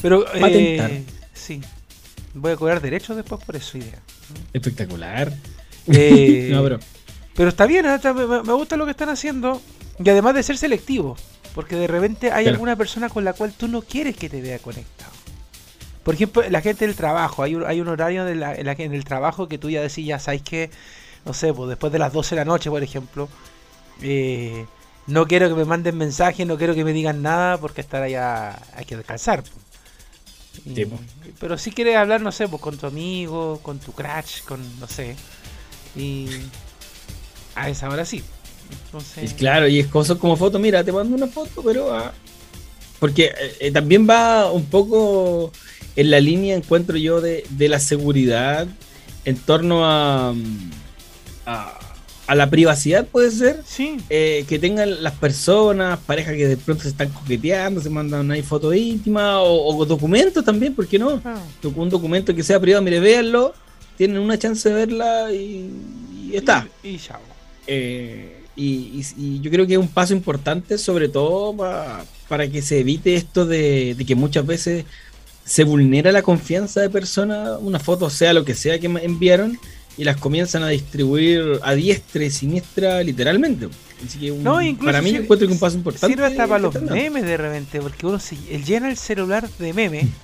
Pero, 0.00 0.24
eh, 0.34 0.40
Patentar. 0.40 0.90
sí. 1.34 1.60
Voy 2.34 2.52
a 2.52 2.56
cobrar 2.56 2.80
derechos 2.80 3.16
después 3.16 3.42
por 3.44 3.56
eso, 3.56 3.76
idea. 3.78 4.00
Espectacular. 4.52 5.32
Eh, 5.88 6.48
no, 6.52 6.62
bro. 6.62 6.78
Pero 7.34 7.48
está 7.48 7.66
bien, 7.66 7.86
¿eh? 7.86 7.98
Me 8.44 8.52
gusta 8.52 8.76
lo 8.76 8.84
que 8.84 8.92
están 8.92 9.08
haciendo. 9.08 9.60
Y 10.02 10.08
además 10.10 10.34
de 10.34 10.42
ser 10.42 10.58
selectivo. 10.58 11.16
Porque 11.54 11.76
de 11.76 11.86
repente 11.86 12.32
hay 12.32 12.44
Claro. 12.44 12.54
alguna 12.54 12.76
persona 12.76 13.08
con 13.10 13.24
la 13.24 13.34
cual 13.34 13.52
tú 13.52 13.68
no 13.68 13.82
quieres 13.82 14.16
que 14.16 14.30
te 14.30 14.40
vea 14.40 14.58
conectado. 14.58 15.12
Por 16.02 16.14
ejemplo, 16.14 16.42
la 16.48 16.60
gente 16.62 16.86
del 16.86 16.96
trabajo. 16.96 17.42
Hay 17.42 17.54
un, 17.54 17.64
hay 17.66 17.80
un 17.80 17.88
horario 17.88 18.24
de 18.24 18.34
la- 18.34 18.54
en, 18.54 18.64
la 18.66 18.72
en 18.72 18.94
el 18.94 19.04
trabajo 19.04 19.48
que 19.48 19.58
tú 19.58 19.68
ya 19.70 19.82
decís, 19.82 20.06
ya 20.06 20.18
sabes 20.18 20.42
que, 20.42 20.70
no 21.26 21.34
sé, 21.34 21.52
pues 21.52 21.68
después 21.68 21.92
de 21.92 21.98
las 21.98 22.12
12 22.12 22.34
de 22.34 22.40
la 22.40 22.44
noche, 22.46 22.70
por 22.70 22.82
ejemplo, 22.82 23.28
eh, 24.00 24.66
no 25.06 25.26
quiero 25.26 25.48
que 25.48 25.54
me 25.54 25.64
manden 25.66 25.96
mensajes, 25.98 26.46
no 26.46 26.56
quiero 26.56 26.74
que 26.74 26.84
me 26.84 26.92
digan 26.94 27.20
nada 27.22 27.58
porque 27.58 27.82
estar 27.82 28.02
allá 28.02 28.58
hay 28.74 28.84
que 28.86 28.96
descansar. 28.96 29.42
pues. 29.42 29.52
Y- 30.66 30.74
Sí, 30.74 30.86
pues. 30.86 31.00
pero 31.38 31.56
si 31.58 31.70
quieres 31.70 31.96
hablar, 31.96 32.20
no 32.22 32.32
sé, 32.32 32.48
pues 32.48 32.60
con 32.62 32.78
tu 32.78 32.86
amigo, 32.86 33.60
con 33.62 33.78
tu 33.78 33.92
crush, 33.92 34.42
con, 34.44 34.80
no 34.80 34.86
sé. 34.88 35.16
Y 35.94 36.28
a 37.54 37.68
esa 37.68 37.88
hora 37.90 38.04
sí. 38.06 38.24
Entonces, 38.86 39.32
Y 39.32 39.34
claro, 39.34 39.68
y 39.68 39.78
es 39.80 39.86
cosas 39.86 40.18
como 40.18 40.36
foto, 40.36 40.58
mira, 40.58 40.82
te 40.84 40.92
mando 40.92 41.16
una 41.16 41.26
foto, 41.28 41.62
pero... 41.62 41.92
ah, 41.94 42.12
porque 42.98 43.24
eh, 43.26 43.56
eh, 43.60 43.70
también 43.72 44.08
va 44.08 44.50
un 44.52 44.64
poco 44.66 45.50
en 45.96 46.10
la 46.10 46.20
línea, 46.20 46.54
encuentro 46.54 46.96
yo, 46.96 47.20
de, 47.20 47.44
de 47.50 47.68
la 47.68 47.80
seguridad 47.80 48.68
en 49.24 49.36
torno 49.36 49.84
a, 49.84 50.34
a, 51.46 51.78
a 52.28 52.34
la 52.36 52.48
privacidad, 52.48 53.04
puede 53.06 53.30
ser. 53.32 53.60
sí, 53.66 53.96
eh, 54.08 54.44
que 54.48 54.58
tengan 54.60 55.02
las 55.02 55.14
personas, 55.14 55.98
parejas 56.06 56.34
que 56.34 56.46
de 56.46 56.56
pronto 56.56 56.84
se 56.84 56.90
están 56.90 57.08
coqueteando, 57.10 57.80
se 57.80 57.90
mandan 57.90 58.30
ahí 58.30 58.42
fotos 58.42 58.74
íntimas 58.76 59.36
o, 59.38 59.76
o 59.76 59.84
documentos 59.84 60.44
también, 60.44 60.74
¿por 60.74 60.86
qué 60.86 60.98
no? 60.98 61.20
ah, 61.24 61.42
Un 61.74 61.90
documento 61.90 62.34
que 62.34 62.42
sea 62.44 62.60
privado, 62.60 62.82
mire, 62.84 63.00
véanlo, 63.00 63.52
tienen 63.96 64.18
una 64.18 64.38
chance 64.38 64.68
de 64.68 64.74
verla 64.74 65.32
y, 65.32 65.70
y 66.30 66.36
está. 66.36 66.68
Y, 66.84 66.90
y 66.90 66.98
chao. 66.98 67.20
Eh, 67.66 68.41
y, 68.56 68.64
y- 68.64 69.06
y 69.16 69.40
yo 69.40 69.50
creo 69.50 69.66
que 69.66 69.74
es 69.74 69.78
un 69.78 69.88
paso 69.88 70.12
importante, 70.12 70.78
sobre 70.78 71.08
todo 71.08 71.56
pa- 71.56 72.04
para 72.28 72.48
que 72.48 72.62
se 72.62 72.80
evite 72.80 73.14
esto 73.14 73.46
de, 73.46 73.94
de 73.96 74.04
que 74.04 74.14
muchas 74.14 74.44
veces 74.46 74.84
se 75.44 75.64
vulnera 75.64 76.12
la 76.12 76.22
confianza 76.22 76.80
de 76.80 76.90
personas, 76.90 77.58
una 77.60 77.78
foto 77.80 78.08
sea 78.10 78.32
lo 78.32 78.44
que 78.44 78.54
sea 78.54 78.78
que 78.78 78.86
enviaron, 78.86 79.58
y 79.98 80.04
las 80.04 80.16
comienzan 80.16 80.62
a 80.62 80.68
distribuir 80.68 81.58
a 81.62 81.74
diestra 81.74 82.24
y 82.24 82.30
siniestra, 82.30 83.02
literalmente. 83.02 83.68
Así 84.06 84.18
que 84.18 84.32
un- 84.32 84.42
No, 84.42 84.60
incluso 84.62 84.86
para 84.86 85.02
mí 85.02 85.10
sir- 85.10 85.18
yo 85.18 85.22
encuentro 85.24 85.46
que 85.48 85.52
un 85.54 85.60
paso 85.60 85.76
importante. 85.76 86.06
Sirve 86.14 86.26
hasta 86.26 86.46
para 86.46 86.58
los 86.60 86.74
memes 86.82 87.24
de 87.24 87.36
repente, 87.36 87.80
porque 87.80 88.06
uno 88.06 88.18
se 88.18 88.36
llena 88.64 88.88
el 88.88 88.96
celular 88.96 89.48
de 89.58 89.72
memes 89.72 90.06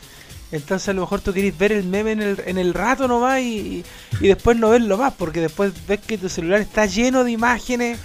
Entonces 0.51 0.89
a 0.89 0.95
lo 0.95 1.03
mejor 1.03 1.21
tú 1.21 1.35
querés 1.35 1.59
ver 1.59 1.73
el 1.73 1.85
meme 1.85 2.13
en 2.13 2.23
el, 2.23 2.43
en 2.47 2.57
el 2.57 2.73
rato 2.73 3.07
nomás 3.07 3.43
y, 3.43 3.85
y 4.19 4.29
después 4.29 4.57
no 4.57 4.71
verlo 4.71 4.97
más, 4.97 5.13
porque 5.13 5.43
después 5.43 5.73
ves 5.87 6.01
que 6.01 6.17
tu 6.17 6.31
celular 6.31 6.63
está 6.63 6.87
lleno 6.87 7.23
de 7.23 7.33
imágenes 7.33 7.99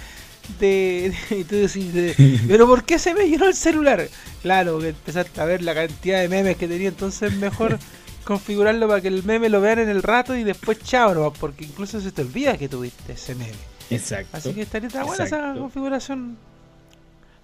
de, 0.46 1.14
y 1.30 1.44
tú 1.44 1.56
decís, 1.56 1.92
de, 1.92 2.18
pero 2.46 2.66
¿por 2.66 2.84
qué 2.84 2.98
se 2.98 3.14
me 3.14 3.28
llenó 3.28 3.46
el 3.46 3.54
celular? 3.54 4.12
Claro, 4.42 4.78
que 4.80 4.90
empezaste 4.90 5.40
a 5.40 5.44
ver 5.44 5.62
la 5.62 5.74
cantidad 5.74 6.20
de 6.20 6.28
memes 6.28 6.56
que 6.56 6.68
tenía, 6.68 6.88
entonces 6.88 7.32
es 7.32 7.38
mejor 7.38 7.78
configurarlo 8.24 8.88
para 8.88 9.00
que 9.00 9.08
el 9.08 9.22
meme 9.24 9.48
lo 9.48 9.60
vean 9.60 9.80
en 9.80 9.88
el 9.88 10.02
rato 10.02 10.36
y 10.36 10.44
después 10.44 10.80
chao, 10.82 11.14
nomás, 11.14 11.38
porque 11.38 11.64
incluso 11.64 12.00
se 12.00 12.12
te 12.12 12.22
olvida 12.22 12.56
que 12.58 12.68
tuviste 12.68 13.12
ese 13.14 13.34
meme. 13.34 13.52
Exacto. 13.90 14.36
Así 14.36 14.54
que 14.54 14.62
estaría 14.62 14.88
está 14.88 15.04
buena 15.04 15.24
esa 15.24 15.54
configuración 15.54 16.38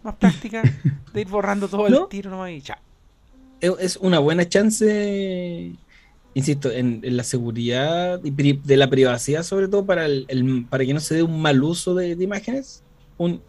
más 0.02 0.16
práctica 0.16 0.62
de 1.12 1.21
ir 1.21 1.28
borrando 1.28 1.69
todo 1.69 1.88
¿No? 1.88 2.04
el 2.04 2.09
tiro 2.09 2.30
nomás 2.30 2.50
y 2.50 2.62
chao. 2.62 2.78
es 3.61 3.97
una 3.99 4.19
buena 4.19 4.49
chance, 4.49 5.78
insisto, 6.35 6.71
en, 6.71 7.00
en 7.04 7.16
la 7.16 7.25
seguridad 7.25 8.21
y 8.25 8.30
de 8.30 8.76
la 8.76 8.88
privacidad, 8.90 9.42
sobre 9.42 9.69
todo 9.69 9.85
para, 9.87 10.07
el, 10.07 10.25
el- 10.28 10.66
para 10.69 10.85
que 10.87 10.95
no 10.95 11.00
se 11.00 11.16
dé 11.16 11.23
un 11.23 11.40
mal 11.42 11.62
uso 11.62 11.95
de, 11.95 12.16
de 12.16 12.25
imágenes. 12.25 12.85
Un 13.20 13.42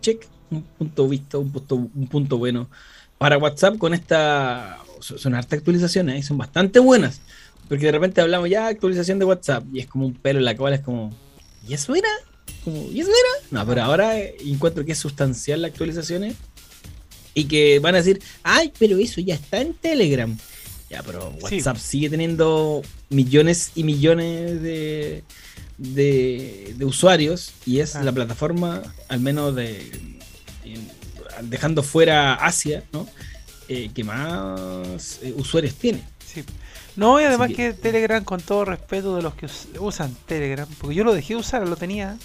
check, 0.00 0.24
un 0.50 0.62
punto 0.62 1.08
visto, 1.08 1.40
un 1.40 1.50
punto, 1.50 1.74
un 1.74 2.06
punto 2.06 2.38
bueno. 2.38 2.70
Para 3.18 3.36
WhatsApp 3.36 3.76
con 3.78 3.94
esta, 3.94 4.78
son 5.00 5.34
hartas 5.34 5.58
actualizaciones, 5.58 6.20
¿eh? 6.20 6.22
son 6.22 6.38
bastante 6.38 6.78
buenas. 6.78 7.20
Porque 7.68 7.86
de 7.86 7.92
repente 7.92 8.20
hablamos 8.20 8.48
ya 8.48 8.68
actualización 8.68 9.18
de 9.18 9.24
WhatsApp 9.24 9.64
y 9.72 9.80
es 9.80 9.86
como 9.88 10.06
un 10.06 10.14
pelo 10.14 10.38
en 10.38 10.44
la 10.44 10.56
cola, 10.56 10.76
es 10.76 10.82
como, 10.82 11.12
¿y 11.68 11.74
eso 11.74 11.96
era? 11.96 12.08
Como, 12.62 12.90
¿y 12.92 13.00
eso 13.00 13.10
era? 13.10 13.48
No, 13.50 13.66
pero 13.66 13.82
ahora 13.82 14.18
eh, 14.18 14.36
encuentro 14.46 14.84
que 14.84 14.92
es 14.92 14.98
sustancial 14.98 15.62
las 15.62 15.72
actualizaciones 15.72 16.36
y 17.34 17.44
que 17.44 17.80
van 17.80 17.96
a 17.96 17.98
decir, 17.98 18.22
ay, 18.44 18.72
pero 18.78 18.98
eso 18.98 19.20
ya 19.20 19.34
está 19.34 19.60
en 19.60 19.74
Telegram. 19.74 20.38
Ya, 20.88 21.02
pero 21.02 21.34
Sí. 21.48 21.56
WhatsApp 21.56 21.76
sigue 21.76 22.08
teniendo 22.08 22.82
millones 23.10 23.72
y 23.74 23.82
millones 23.82 24.62
de, 24.62 25.24
de, 25.78 26.74
de 26.76 26.84
usuarios 26.84 27.52
y 27.64 27.80
es 27.80 27.96
Ah. 27.96 28.02
la 28.02 28.12
plataforma, 28.12 28.82
al 29.08 29.20
menos 29.20 29.54
de 29.54 29.90
en- 30.64 30.90
dejando 31.48 31.82
fuera 31.82 32.34
Asia, 32.34 32.82
¿no? 32.92 33.06
Eh, 33.68 33.90
que 33.94 34.02
más 34.04 35.20
eh, 35.22 35.32
usuarios 35.36 35.74
tiene. 35.74 36.02
Sí. 36.26 36.44
No, 36.96 37.20
y 37.20 37.24
además 37.24 37.48
que- 37.48 37.54
que... 37.56 37.72
Telegram, 37.74 38.24
con 38.24 38.40
todo 38.40 38.64
respeto 38.64 39.14
de 39.16 39.22
los 39.22 39.34
que 39.34 39.46
us- 39.46 39.68
usan 39.78 40.14
Telegram, 40.26 40.66
porque 40.80 40.96
yo 40.96 41.04
lo 41.04 41.14
dejé 41.14 41.34
de 41.34 41.40
usar, 41.40 41.66
lo 41.68 41.76
tenía, 41.76 42.16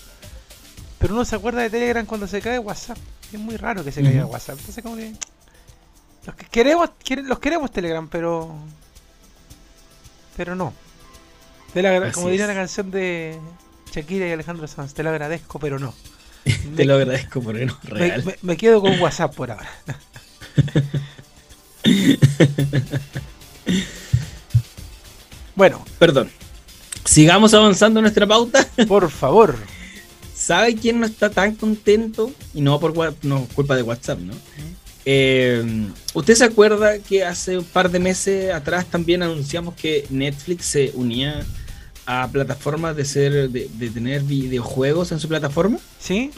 pero 1.00 1.14
uno 1.14 1.26
se 1.26 1.36
acuerda 1.36 1.62
de 1.62 1.70
Telegram 1.70 2.06
cuando 2.06 2.28
se 2.28 2.42
cae 2.42 2.58
WhatsApp. 2.60 2.98
Es 3.32 3.40
muy 3.40 3.58
raro 3.58 3.84
que 3.84 3.92
se 3.92 4.02
caiga. 4.02 4.26
WhatsApp. 4.26 4.58
Entonces, 4.60 4.84
como 4.84 4.96
que. 4.96 5.14
Los 6.26 6.36
que 6.36 6.46
queremos, 6.46 6.90
los 7.26 7.40
queremos 7.40 7.72
Telegram, 7.72 8.08
pero. 8.08 8.56
Pero 10.38 10.56
no. 10.56 10.74
Te 11.74 11.82
la 11.82 12.12
como 12.12 12.30
diría 12.30 12.48
la 12.48 12.54
canción 12.54 12.92
de 12.92 13.38
Shakira 13.92 14.28
y 14.28 14.32
Alejandro 14.32 14.68
Sanz, 14.68 14.94
te 14.94 15.04
lo 15.04 15.10
agradezco, 15.10 15.60
pero 15.60 15.80
no. 15.80 15.94
Te 16.76 16.86
lo 16.86 16.96
agradezco 16.96 17.42
por 17.42 17.56
no 17.56 17.80
real. 17.84 18.24
me- 18.26 18.36
me 18.42 18.58
quedo 18.58 18.82
con 18.82 19.00
WhatsApp 19.00 19.34
por 19.34 19.52
ahora. 19.52 19.70
bueno, 25.56 25.84
Perdón. 26.00 26.30
Sigamos 27.06 27.54
avanzando 27.54 28.00
en 28.00 28.04
nuestra 28.04 28.26
pauta. 28.26 28.66
por 28.88 29.10
favor. 29.12 29.56
¿Sabe 30.34 30.76
quién 30.76 31.00
no 31.00 31.06
está 31.06 31.30
tan 31.30 31.56
contento? 31.56 32.32
Y 32.54 32.62
no 32.62 32.80
por 32.80 32.94
no 33.24 33.46
culpa 33.54 33.76
de 33.76 33.84
WhatsApp, 33.84 34.20
¿no? 34.20 34.34
Eh, 35.06 35.90
¿Usted 36.14 36.36
se 36.36 36.46
acuerda 36.46 37.00
que 37.00 37.26
hace 37.26 37.58
un 37.58 37.66
par 37.66 37.92
de 37.92 38.00
meses 38.00 38.54
atrás 38.54 38.86
también 38.86 39.22
anunciamos 39.22 39.76
que 39.76 40.06
Netflix 40.10 40.66
se 40.66 40.92
unía 40.96 41.46
a 42.06 42.28
plataformas 42.32 42.96
de 42.96 43.06
ser 43.06 43.50
de, 43.50 43.70
de 43.74 43.90
tener 43.90 44.24
videojuegos 44.24 45.12
en 45.12 45.20
su 45.20 45.28
plataforma? 45.28 45.80
¿Sí? 46.00 46.32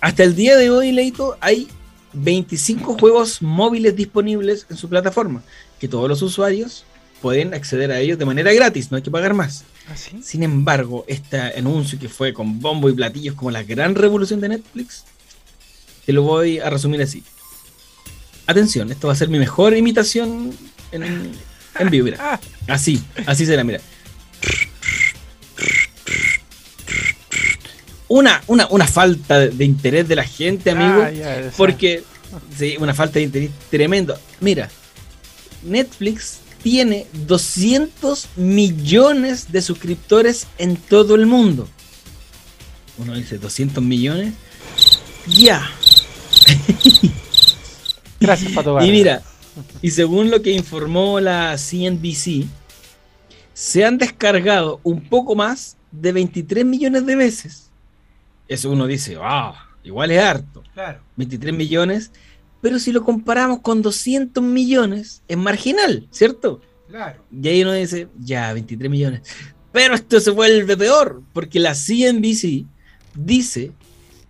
Hasta 0.00 0.22
el 0.22 0.34
día 0.36 0.56
de 0.56 0.70
hoy, 0.70 0.92
Leito, 0.92 1.36
hay 1.40 1.68
25 2.12 2.98
juegos 2.98 3.42
móviles 3.42 3.96
disponibles 3.96 4.66
en 4.70 4.76
su 4.76 4.88
plataforma, 4.88 5.42
que 5.78 5.88
todos 5.88 6.08
los 6.08 6.22
usuarios 6.22 6.84
pueden 7.20 7.54
acceder 7.54 7.90
a 7.90 8.00
ellos 8.00 8.18
de 8.18 8.24
manera 8.24 8.52
gratis, 8.52 8.90
no 8.90 8.96
hay 8.96 9.02
que 9.02 9.10
pagar 9.10 9.34
más. 9.34 9.64
¿Así? 9.88 10.22
Sin 10.22 10.42
embargo, 10.42 11.04
este 11.08 11.38
anuncio 11.40 11.98
que 11.98 12.08
fue 12.08 12.32
con 12.32 12.60
bombo 12.60 12.88
y 12.88 12.94
platillos 12.94 13.34
como 13.34 13.50
la 13.50 13.62
gran 13.62 13.94
revolución 13.94 14.40
de 14.40 14.50
Netflix, 14.50 15.04
te 16.04 16.12
lo 16.12 16.22
voy 16.22 16.58
a 16.58 16.70
resumir 16.70 17.02
así. 17.02 17.22
Atención, 18.46 18.90
esto 18.90 19.08
va 19.08 19.12
a 19.12 19.16
ser 19.16 19.28
mi 19.28 19.38
mejor 19.38 19.76
imitación 19.76 20.52
en, 20.92 21.32
en 21.78 21.90
vivo, 21.90 22.04
mira. 22.06 22.40
Así, 22.68 23.02
así 23.26 23.46
será, 23.46 23.64
mira. 23.64 23.80
Una, 28.08 28.42
una, 28.46 28.66
una 28.70 28.86
falta 28.86 29.38
de, 29.40 29.48
de 29.50 29.64
interés 29.64 30.06
de 30.08 30.14
la 30.16 30.24
gente, 30.24 30.70
amigo. 30.70 31.02
ah, 31.02 31.50
Porque, 31.56 32.04
sí, 32.56 32.76
una 32.78 32.94
falta 32.94 33.18
de 33.18 33.24
interés 33.24 33.50
tremendo. 33.70 34.18
Mira, 34.40 34.70
Netflix 35.64 36.38
tiene 36.62 37.06
200 37.26 38.28
millones 38.36 39.50
de 39.50 39.60
suscriptores 39.60 40.46
en 40.58 40.76
todo 40.76 41.16
el 41.16 41.26
mundo. 41.26 41.68
Uno 42.98 43.14
dice 43.14 43.38
200 43.38 43.82
millones. 43.82 44.34
Ya. 45.26 45.68
Gracias, 48.20 48.52
Pato 48.52 48.70
Y 48.74 48.74
Garra. 48.74 48.86
mira, 48.86 49.22
y 49.82 49.90
según 49.90 50.30
lo 50.30 50.42
que 50.42 50.52
informó 50.52 51.20
la 51.20 51.56
CNBC, 51.56 52.46
se 53.52 53.84
han 53.84 53.98
descargado 53.98 54.80
un 54.82 55.08
poco 55.08 55.34
más 55.34 55.76
de 55.90 56.12
23 56.12 56.64
millones 56.64 57.06
de 57.06 57.16
veces. 57.16 57.70
Eso 58.48 58.70
uno 58.70 58.86
dice, 58.86 59.16
wow, 59.16 59.54
igual 59.82 60.10
es 60.10 60.22
harto. 60.22 60.62
Claro. 60.74 61.00
23 61.16 61.54
millones, 61.54 62.12
pero 62.60 62.78
si 62.78 62.92
lo 62.92 63.02
comparamos 63.02 63.60
con 63.60 63.82
200 63.82 64.42
millones, 64.42 65.22
es 65.26 65.36
marginal, 65.36 66.06
¿cierto? 66.10 66.60
Claro. 66.88 67.22
Y 67.32 67.48
ahí 67.48 67.62
uno 67.62 67.72
dice, 67.72 68.08
ya, 68.18 68.52
23 68.52 68.90
millones. 68.90 69.22
Pero 69.72 69.94
esto 69.94 70.20
se 70.20 70.30
vuelve 70.30 70.76
peor, 70.76 71.22
porque 71.32 71.58
la 71.58 71.74
CNBC 71.74 72.66
dice 73.14 73.72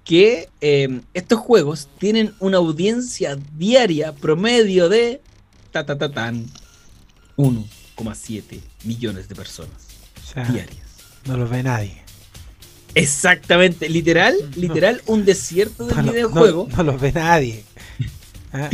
que 0.06 0.48
eh, 0.62 1.00
estos 1.14 1.40
juegos 1.40 1.88
tienen 1.98 2.32
una 2.40 2.56
audiencia 2.58 3.36
diaria 3.58 4.12
promedio 4.14 4.88
de 4.88 5.20
ta, 5.72 5.84
ta, 5.84 5.98
ta, 5.98 6.10
tan, 6.12 6.46
1,7 7.36 8.60
millones 8.84 9.28
de 9.28 9.34
personas 9.34 9.88
O 10.22 10.32
sea, 10.32 10.44
diarias. 10.44 10.86
no 11.26 11.36
lo 11.36 11.46
ve 11.48 11.62
nadie. 11.62 12.02
Exactamente, 12.94 13.88
literal, 13.90 14.34
No. 14.40 14.60
literal, 14.62 15.02
un 15.06 15.24
desierto 15.26 15.84
del 15.86 15.96
No, 15.96 16.02
no- 16.04 16.12
videojuego. 16.12 16.68
No, 16.70 16.76
no 16.78 16.82
lo 16.92 16.98
ve 16.98 17.12
nadie. 17.12 17.64
Ah, 18.52 18.70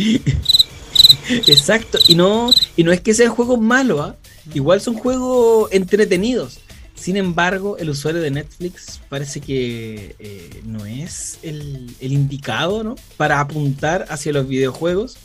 Exacto, 1.48 1.98
y 2.06 2.14
no, 2.14 2.50
y 2.76 2.84
no 2.84 2.92
es 2.92 3.00
que 3.00 3.14
sean 3.14 3.32
juegos 3.34 3.58
malos, 3.58 4.00
¿ah? 4.00 4.16
igual 4.54 4.80
son 4.80 4.94
juegos 4.94 5.72
entretenidos. 5.72 6.60
Sin 7.02 7.16
embargo, 7.16 7.78
el 7.78 7.90
usuario 7.90 8.22
de 8.22 8.30
Netflix 8.30 9.00
parece 9.08 9.40
que 9.40 10.14
eh, 10.20 10.62
no 10.64 10.86
es 10.86 11.40
el, 11.42 11.96
el 11.98 12.12
indicado, 12.12 12.84
¿no? 12.84 12.94
Para 13.16 13.40
apuntar 13.40 14.06
hacia 14.08 14.32
los 14.32 14.46
videojuegos. 14.46 15.16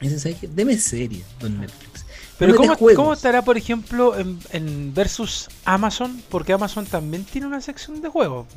Dicen, 0.00 0.18
¿sabes 0.18 0.38
qué? 0.40 0.48
Deme 0.48 0.76
serie, 0.76 1.22
don 1.38 1.60
Netflix. 1.60 2.04
Pero 2.36 2.56
¿cómo, 2.56 2.72
de 2.72 2.78
juegos". 2.78 2.96
¿cómo 2.96 3.12
estará, 3.12 3.42
por 3.42 3.56
ejemplo, 3.56 4.18
en, 4.18 4.40
en 4.50 4.92
versus 4.92 5.48
Amazon? 5.64 6.20
Porque 6.28 6.52
Amazon 6.52 6.84
también 6.84 7.22
tiene 7.22 7.46
una 7.46 7.60
sección 7.60 8.02
de 8.02 8.08
juegos. 8.08 8.48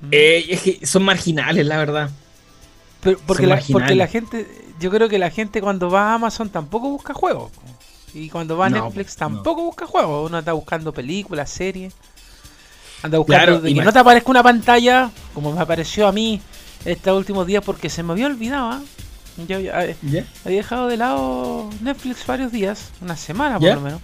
Mm. 0.00 0.08
Eh, 0.10 0.44
es 0.48 0.62
que 0.62 0.84
son 0.84 1.04
marginales, 1.04 1.64
la 1.66 1.76
verdad. 1.76 2.10
Pero 3.00 3.20
porque, 3.28 3.42
son 3.42 3.50
la, 3.50 3.62
porque 3.70 3.94
la 3.94 4.08
gente, 4.08 4.48
yo 4.80 4.90
creo 4.90 5.08
que 5.08 5.20
la 5.20 5.30
gente 5.30 5.60
cuando 5.60 5.88
va 5.88 6.10
a 6.10 6.14
Amazon 6.14 6.50
tampoco 6.50 6.90
busca 6.90 7.14
juegos. 7.14 7.52
Y 8.14 8.28
cuando 8.30 8.56
va 8.56 8.66
a 8.66 8.70
No, 8.70 8.84
Netflix 8.84 9.14
no. 9.16 9.26
tampoco 9.28 9.62
busca 9.64 9.86
juegos. 9.86 10.28
Uno 10.28 10.38
está 10.38 10.52
buscando 10.52 10.92
películas, 10.92 11.50
series. 11.50 11.94
Anda 13.02 13.18
buscando 13.18 13.44
Claro, 13.44 13.60
de 13.60 13.74
que 13.74 13.84
no 13.84 13.92
te 13.92 13.98
aparezca 13.98 14.30
una 14.30 14.42
pantalla, 14.42 15.10
como 15.34 15.52
me 15.52 15.60
apareció 15.60 16.08
a 16.08 16.12
mí 16.12 16.40
estos 16.84 17.16
últimos 17.16 17.46
días, 17.46 17.62
porque 17.64 17.88
se 17.90 18.02
me 18.02 18.12
había 18.12 18.26
olvidado. 18.26 18.70
¿ah? 18.70 18.82
Yo 19.46 19.56
había- 19.56 19.96
dejado 20.44 20.88
de 20.88 20.96
lado 20.96 21.70
Netflix 21.80 22.26
varios 22.26 22.50
días, 22.50 22.90
una 23.00 23.16
semana 23.16 23.60
por 23.60 23.74
lo 23.74 23.80
menos, 23.80 24.00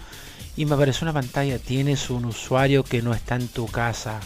y 0.57 0.65
me 0.65 0.75
apareció 0.77 1.05
una 1.07 1.13
pantalla. 1.13 1.59
Tienes 1.59 2.09
un 2.11 2.25
usuario 2.27 2.85
que 2.85 3.03
no 3.03 3.13
está 3.15 3.35
en 3.35 3.49
tu 3.49 3.67
casa. 3.67 4.21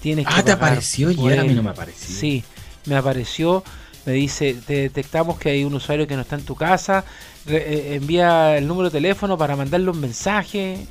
Tienes 0.00 0.26
que 0.26 0.32
Ah, 0.34 0.42
te 0.42 0.52
pagar 0.56 0.70
apareció 0.70 1.12
y 1.12 1.14
a 1.38 1.42
mí 1.44 1.50
él". 1.50 1.54
no 1.56 1.62
me 1.62 1.70
apareció. 1.70 2.16
Sí, 2.16 2.42
me 2.86 2.96
apareció, 2.96 3.62
me 4.06 4.12
dice, 4.12 4.54
te 4.66 4.74
detectamos 4.74 5.38
que 5.38 5.50
hay 5.50 5.64
un 5.64 5.74
usuario 5.74 6.06
que 6.06 6.14
no 6.16 6.22
está 6.22 6.36
en 6.36 6.44
tu 6.44 6.54
casa, 6.56 7.04
re- 7.46 7.74
eh, 7.92 7.94
envía 7.96 8.56
el 8.58 8.66
número 8.66 8.90
de 8.90 8.98
teléfono 8.98 9.38
para 9.38 9.54
mandarle 9.56 9.90
un 9.90 10.00
mensaje 10.00 10.86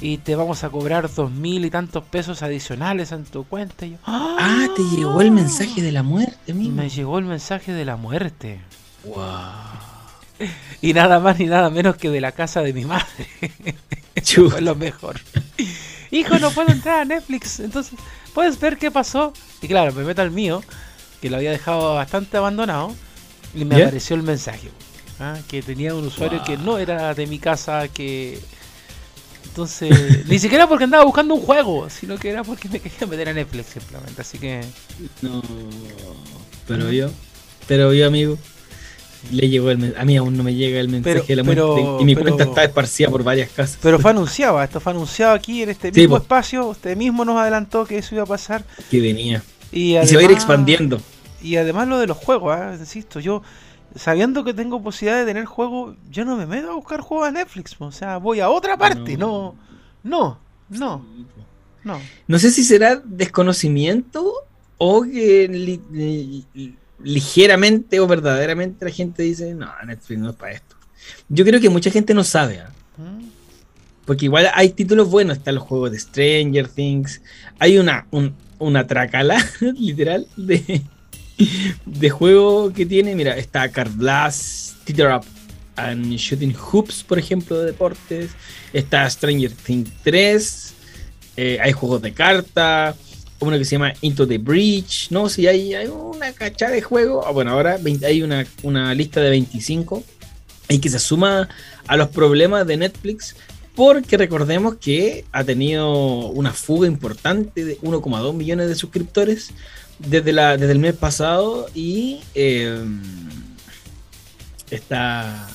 y 0.00 0.18
te 0.18 0.34
vamos 0.36 0.62
a 0.64 0.68
cobrar 0.70 1.12
dos 1.14 1.30
mil 1.30 1.64
y 1.64 1.70
tantos 1.70 2.04
pesos 2.04 2.42
adicionales 2.42 3.12
en 3.12 3.24
tu 3.24 3.44
cuenta. 3.44 3.86
Y 3.86 3.92
yo, 3.92 3.96
Ah, 4.06 4.66
te 4.76 4.82
llegó 4.96 5.20
el 5.20 5.30
mensaje 5.30 5.80
de 5.82 5.92
la 5.92 6.02
muerte, 6.02 6.52
amigo. 6.52 6.72
me 6.74 6.88
llegó 6.90 7.18
el 7.18 7.24
mensaje 7.24 7.72
de 7.72 7.84
la 7.84 7.96
muerte. 7.96 8.60
Wow. 9.04 9.18
y 10.82 10.92
nada 10.92 11.18
más 11.20 11.38
ni 11.38 11.46
nada 11.46 11.70
menos 11.70 11.96
que 11.96 12.10
de 12.10 12.20
la 12.20 12.32
casa 12.32 12.60
de 12.62 12.72
mi 12.72 12.84
madre. 12.84 13.06
Eso 14.14 14.50
fue 14.50 14.60
lo 14.60 14.74
mejor. 14.74 15.20
Hijo, 16.10 16.38
no 16.38 16.50
puedo 16.50 16.70
entrar 16.72 17.00
a 17.00 17.04
Netflix, 17.04 17.60
entonces 17.60 17.98
puedes 18.34 18.58
ver 18.60 18.76
qué 18.78 18.90
pasó. 18.90 19.32
Y 19.62 19.68
claro, 19.68 19.92
me 19.92 20.04
meto 20.04 20.22
al 20.22 20.30
mío, 20.30 20.62
que 21.20 21.30
lo 21.30 21.36
había 21.36 21.50
dejado 21.50 21.94
bastante 21.94 22.36
abandonado, 22.36 22.94
y 23.54 23.64
me 23.64 23.82
apareció 23.82 24.16
el 24.16 24.22
mensaje. 24.22 24.70
¿ah? 25.20 25.38
Que 25.48 25.62
tenía 25.62 25.94
un 25.94 26.06
usuario 26.06 26.42
que 26.44 26.56
no 26.56 26.78
era 26.78 27.14
de 27.14 27.26
mi 27.26 27.38
casa, 27.38 27.88
que 27.88 28.38
entonces, 29.56 30.26
ni 30.28 30.38
siquiera 30.38 30.68
porque 30.68 30.84
andaba 30.84 31.04
buscando 31.04 31.34
un 31.34 31.40
juego, 31.40 31.88
sino 31.88 32.18
que 32.18 32.28
era 32.28 32.44
porque 32.44 32.68
me 32.68 32.78
quería 32.78 33.06
meter 33.06 33.30
a 33.30 33.32
Netflix 33.32 33.68
simplemente. 33.68 34.20
Así 34.20 34.38
que. 34.38 34.60
No. 35.22 35.42
Pero 36.68 36.92
yo, 36.92 37.10
pero 37.66 37.94
yo, 37.94 38.06
amigo, 38.06 38.36
le 39.30 39.48
llegó 39.48 39.70
el 39.70 39.94
a 39.96 40.04
mí 40.04 40.16
aún 40.16 40.36
no 40.36 40.42
me 40.42 40.54
llega 40.54 40.78
el 40.78 40.88
mensaje 40.88 41.24
de 41.26 41.36
la 41.36 41.42
muerte 41.42 41.62
y 42.00 42.04
mi 42.04 42.14
cuenta 42.14 42.44
está 42.44 42.64
esparcida 42.64 43.08
por 43.08 43.22
varias 43.24 43.50
casas. 43.50 43.78
Pero 43.80 43.98
fue 43.98 44.10
anunciado, 44.10 44.62
esto 44.62 44.78
fue 44.78 44.92
anunciado 44.92 45.34
aquí 45.34 45.62
en 45.62 45.70
este 45.70 45.90
mismo 45.90 46.18
espacio. 46.18 46.66
Usted 46.66 46.96
mismo 46.96 47.24
nos 47.24 47.38
adelantó 47.38 47.86
que 47.86 47.98
eso 47.98 48.14
iba 48.14 48.24
a 48.24 48.26
pasar. 48.26 48.64
Que 48.90 49.00
venía. 49.00 49.42
Y, 49.72 49.96
se 50.04 50.14
va 50.16 50.22
a 50.22 50.24
ir 50.24 50.32
expandiendo. 50.32 51.00
Y 51.42 51.56
además 51.56 51.88
lo 51.88 51.98
de 51.98 52.06
los 52.06 52.16
juegos, 52.16 52.56
¿eh? 52.56 52.76
insisto, 52.78 53.20
yo 53.20 53.42
sabiendo 53.94 54.44
que 54.44 54.54
tengo 54.54 54.82
posibilidad 54.82 55.20
de 55.20 55.26
tener 55.26 55.44
juego, 55.44 55.96
yo 56.10 56.24
no 56.24 56.36
me 56.36 56.46
meto 56.46 56.70
a 56.70 56.74
buscar 56.74 57.00
juegos 57.00 57.28
a 57.28 57.30
Netflix. 57.30 57.76
O 57.78 57.92
sea, 57.92 58.18
voy 58.18 58.40
a 58.40 58.48
otra 58.48 58.76
parte. 58.76 59.16
No, 59.16 59.56
no, 60.02 60.38
no. 60.68 61.04
No, 61.84 62.00
no. 62.26 62.38
sé 62.40 62.50
si 62.50 62.64
será 62.64 62.96
desconocimiento 62.96 64.32
o 64.76 65.02
que 65.02 65.78
ligeramente 67.02 68.00
o 68.00 68.06
verdaderamente 68.08 68.84
la 68.84 68.90
gente 68.90 69.22
dice, 69.22 69.54
no, 69.54 69.70
Netflix 69.86 70.20
no 70.20 70.30
es 70.30 70.36
para 70.36 70.52
esto. 70.52 70.76
Yo 71.28 71.44
creo 71.44 71.60
que 71.60 71.70
mucha 71.70 71.90
gente 71.90 72.12
no 72.12 72.24
sabe. 72.24 72.60
¿ah? 72.60 72.70
¿Mm? 72.96 73.28
Porque 74.04 74.24
igual 74.24 74.50
hay 74.54 74.70
títulos 74.70 75.08
buenos, 75.08 75.38
están 75.38 75.54
los 75.56 75.64
juegos 75.64 75.92
de 75.92 75.98
Stranger 75.98 76.68
Things, 76.68 77.20
hay 77.58 77.78
una, 77.78 78.06
una 78.58 78.86
tracala, 78.86 79.44
literal, 79.78 80.26
de, 80.36 80.82
de 81.84 82.10
juego 82.10 82.72
que 82.72 82.86
tiene, 82.86 83.14
mira, 83.14 83.36
está 83.36 83.68
Card 83.70 83.92
Blast, 83.94 84.76
Teeter 84.84 85.08
Up 85.08 85.24
and 85.76 86.16
Shooting 86.16 86.54
Hoops, 86.54 87.02
por 87.04 87.18
ejemplo, 87.18 87.58
de 87.58 87.66
deportes. 87.66 88.30
Está 88.72 89.08
Stranger 89.08 89.52
Things 89.52 89.90
3. 90.02 90.74
Eh, 91.36 91.58
hay 91.62 91.72
juegos 91.72 92.02
de 92.02 92.12
carta. 92.12 92.94
Uno 93.38 93.58
que 93.58 93.64
se 93.64 93.72
llama 93.72 93.92
Into 94.00 94.26
the 94.26 94.38
Breach. 94.38 95.10
No, 95.10 95.28
si 95.28 95.46
hay, 95.46 95.74
hay 95.74 95.88
una 95.88 96.32
cachada 96.32 96.72
de 96.72 96.82
juego. 96.82 97.26
Ah, 97.26 97.30
bueno, 97.30 97.52
ahora 97.52 97.78
hay 98.04 98.22
una, 98.22 98.46
una 98.62 98.94
lista 98.94 99.20
de 99.20 99.30
25. 99.30 100.02
Y 100.68 100.78
que 100.78 100.88
se 100.88 100.98
suma 100.98 101.48
a 101.86 101.96
los 101.96 102.08
problemas 102.08 102.66
de 102.66 102.78
Netflix. 102.78 103.36
Porque 103.76 104.16
recordemos 104.16 104.76
que 104.76 105.26
ha 105.32 105.44
tenido 105.44 106.28
una 106.30 106.52
fuga 106.52 106.88
importante 106.88 107.64
de 107.64 107.78
1,2 107.80 108.32
millones 108.32 108.68
de 108.68 108.74
suscriptores 108.74 109.52
desde, 109.98 110.32
la, 110.32 110.56
desde 110.56 110.72
el 110.72 110.78
mes 110.78 110.94
pasado 110.94 111.68
y 111.74 112.22
em, 112.34 113.00
está, 114.70 115.46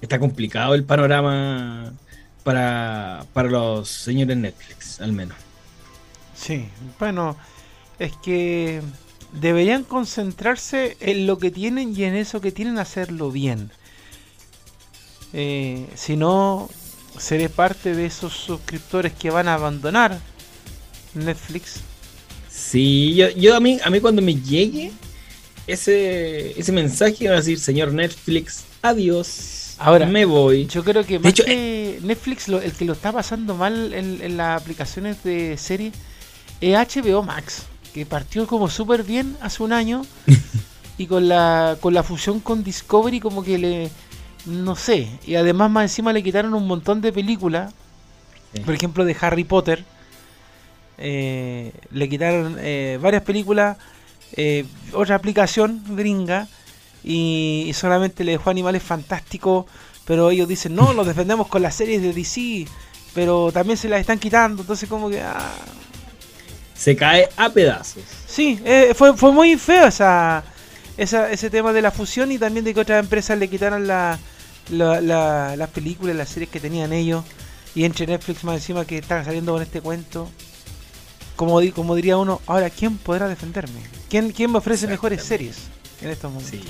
está 0.00 0.18
complicado 0.20 0.74
el 0.74 0.84
panorama 0.84 1.92
para, 2.44 3.26
para 3.32 3.50
los 3.50 3.88
señores 3.88 4.36
Netflix, 4.36 5.00
al 5.00 5.12
menos. 5.12 5.36
Sí, 6.36 6.68
bueno, 7.00 7.36
es 7.98 8.12
que 8.18 8.80
deberían 9.32 9.82
concentrarse 9.82 10.96
en 11.00 11.26
lo 11.26 11.38
que 11.38 11.50
tienen 11.50 11.96
y 11.96 12.04
en 12.04 12.14
eso 12.14 12.40
que 12.40 12.52
tienen 12.52 12.78
hacerlo 12.78 13.32
bien. 13.32 13.72
Eh, 15.32 15.86
si 15.96 16.16
no, 16.16 16.70
seré 17.18 17.48
parte 17.48 17.94
de 17.94 18.06
esos 18.06 18.32
suscriptores 18.32 19.12
que 19.12 19.30
van 19.30 19.48
a 19.48 19.54
abandonar 19.54 20.18
Netflix 21.14 21.80
Sí, 22.56 23.14
yo, 23.14 23.28
yo 23.30 23.54
a 23.54 23.60
mí, 23.60 23.78
a 23.84 23.90
mí 23.90 24.00
cuando 24.00 24.22
me 24.22 24.34
llegue 24.34 24.90
ese, 25.66 26.58
ese 26.58 26.72
mensaje 26.72 27.28
va 27.28 27.34
a 27.34 27.36
decir, 27.38 27.58
señor 27.58 27.92
Netflix, 27.92 28.64
adiós. 28.82 29.74
Ahora 29.78 30.06
me 30.06 30.24
voy. 30.24 30.66
Yo 30.66 30.82
creo 30.82 31.04
que 31.04 31.18
más 31.18 31.30
hecho, 31.30 31.44
que 31.44 31.98
Netflix, 32.02 32.48
el 32.48 32.72
que 32.72 32.86
lo 32.86 32.94
está 32.94 33.12
pasando 33.12 33.54
mal 33.54 33.92
en, 33.92 34.36
las 34.36 34.60
aplicaciones 34.60 35.22
de 35.22 35.58
serie 35.58 35.92
es 36.62 36.74
HBO 36.74 37.22
Max, 37.22 37.64
que 37.92 38.06
partió 38.06 38.46
como 38.46 38.70
súper 38.70 39.02
bien 39.02 39.36
hace 39.42 39.62
un 39.62 39.72
año 39.72 40.06
y 40.98 41.06
con 41.06 41.28
la, 41.28 41.76
con 41.80 41.92
la 41.92 42.02
fusión 42.02 42.40
con 42.40 42.64
Discovery 42.64 43.20
como 43.20 43.44
que 43.44 43.58
le... 43.58 43.90
No 44.46 44.76
sé, 44.76 45.08
y 45.26 45.34
además 45.34 45.70
más 45.70 45.84
encima 45.84 46.12
le 46.12 46.22
quitaron 46.22 46.54
un 46.54 46.66
montón 46.66 47.00
de 47.00 47.12
películas, 47.12 47.74
por 48.64 48.74
ejemplo 48.74 49.04
de 49.04 49.16
Harry 49.20 49.44
Potter, 49.44 49.84
eh, 50.98 51.72
le 51.90 52.08
quitaron 52.08 52.56
eh, 52.58 52.98
varias 53.00 53.22
películas, 53.22 53.76
eh, 54.32 54.64
otra 54.92 55.16
aplicación 55.16 55.82
gringa, 55.96 56.48
y, 57.04 57.70
solamente 57.74 58.24
le 58.24 58.32
dejó 58.32 58.50
animales 58.50 58.82
fantásticos. 58.82 59.66
Pero 60.04 60.30
ellos 60.30 60.48
dicen, 60.48 60.74
no, 60.74 60.92
los 60.92 61.06
defendemos 61.06 61.48
con 61.48 61.62
las 61.62 61.74
series 61.74 62.02
de 62.02 62.12
DC, 62.12 62.66
pero 63.14 63.50
también 63.52 63.76
se 63.76 63.88
las 63.88 64.00
están 64.00 64.18
quitando. 64.18 64.62
Entonces, 64.62 64.88
como 64.88 65.10
que. 65.10 65.20
Ah. 65.20 65.54
Se 66.74 66.94
cae 66.94 67.28
a 67.36 67.48
pedazos. 67.48 68.02
Sí, 68.26 68.60
fue, 68.94 69.16
fue 69.16 69.32
muy 69.32 69.56
feo 69.56 69.86
esa, 69.86 70.44
ese 70.96 71.50
tema 71.50 71.72
de 71.72 71.80
la 71.80 71.90
fusión 71.90 72.30
y 72.30 72.38
también 72.38 72.64
de 72.64 72.74
que 72.74 72.80
otras 72.80 73.02
empresas 73.02 73.38
le 73.38 73.48
quitaron 73.48 73.86
la, 73.86 74.18
las 74.70 75.70
películas, 75.70 76.16
las 76.16 76.28
series 76.28 76.50
que 76.50 76.60
tenían 76.60 76.92
ellos. 76.92 77.24
Y 77.74 77.84
entre 77.84 78.06
Netflix 78.06 78.42
más 78.44 78.56
encima 78.56 78.84
que 78.84 78.98
están 78.98 79.24
saliendo 79.24 79.52
con 79.52 79.62
este 79.62 79.80
cuento 79.80 80.28
como, 81.36 81.60
como 81.74 81.94
diría 81.94 82.16
uno, 82.16 82.40
ahora, 82.46 82.70
¿quién 82.70 82.96
podrá 82.96 83.28
defenderme? 83.28 83.80
¿Quién, 84.08 84.32
quién 84.32 84.50
me 84.50 84.58
ofrece 84.58 84.86
mejores 84.86 85.22
series 85.22 85.68
en 86.00 86.08
estos 86.08 86.32
momentos? 86.32 86.58
Sí. 86.60 86.66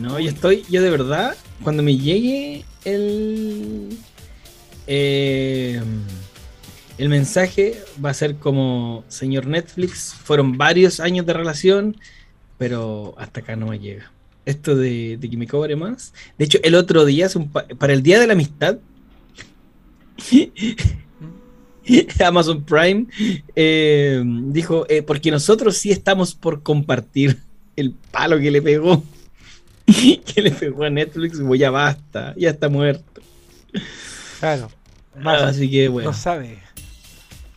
No, 0.00 0.18
yo 0.18 0.30
estoy, 0.30 0.64
yo 0.70 0.80
de 0.80 0.90
verdad, 0.90 1.36
cuando 1.62 1.82
me 1.82 1.96
llegue 1.98 2.64
el. 2.84 3.98
Eh, 4.86 5.82
el 6.98 7.08
mensaje 7.08 7.82
va 8.02 8.10
a 8.10 8.14
ser 8.14 8.36
como, 8.36 9.04
señor 9.08 9.46
Netflix, 9.46 10.14
fueron 10.14 10.56
varios 10.56 11.00
años 11.00 11.26
de 11.26 11.32
relación, 11.32 11.96
pero 12.58 13.14
hasta 13.18 13.40
acá 13.40 13.56
no 13.56 13.66
me 13.66 13.78
llega. 13.80 14.12
Esto 14.44 14.74
de, 14.74 15.18
que 15.20 15.36
me 15.36 15.46
cobre 15.46 15.76
más. 15.76 16.12
De 16.38 16.44
hecho, 16.44 16.58
el 16.62 16.74
otro 16.74 17.04
día, 17.04 17.28
para 17.78 17.92
el 17.92 18.02
Día 18.02 18.18
de 18.18 18.26
la 18.26 18.32
Amistad, 18.32 18.78
Amazon 22.24 22.64
Prime 22.64 23.06
eh, 23.56 24.22
dijo, 24.24 24.86
eh, 24.88 25.02
porque 25.02 25.30
nosotros 25.30 25.76
sí 25.76 25.90
estamos 25.90 26.34
por 26.34 26.62
compartir 26.62 27.38
el 27.76 27.94
palo 28.10 28.38
que 28.38 28.50
le 28.50 28.62
pegó, 28.62 29.02
que 29.86 30.42
le 30.42 30.50
pegó 30.50 30.84
a 30.84 30.90
Netflix, 30.90 31.40
pues 31.40 31.60
ya 31.60 31.70
basta, 31.70 32.34
ya 32.36 32.50
está 32.50 32.68
muerto. 32.68 33.22
Claro. 34.40 34.70
Así 35.24 35.70
que 35.70 35.88
bueno. 35.88 36.10
No 36.10 36.16
sabe. 36.16 36.58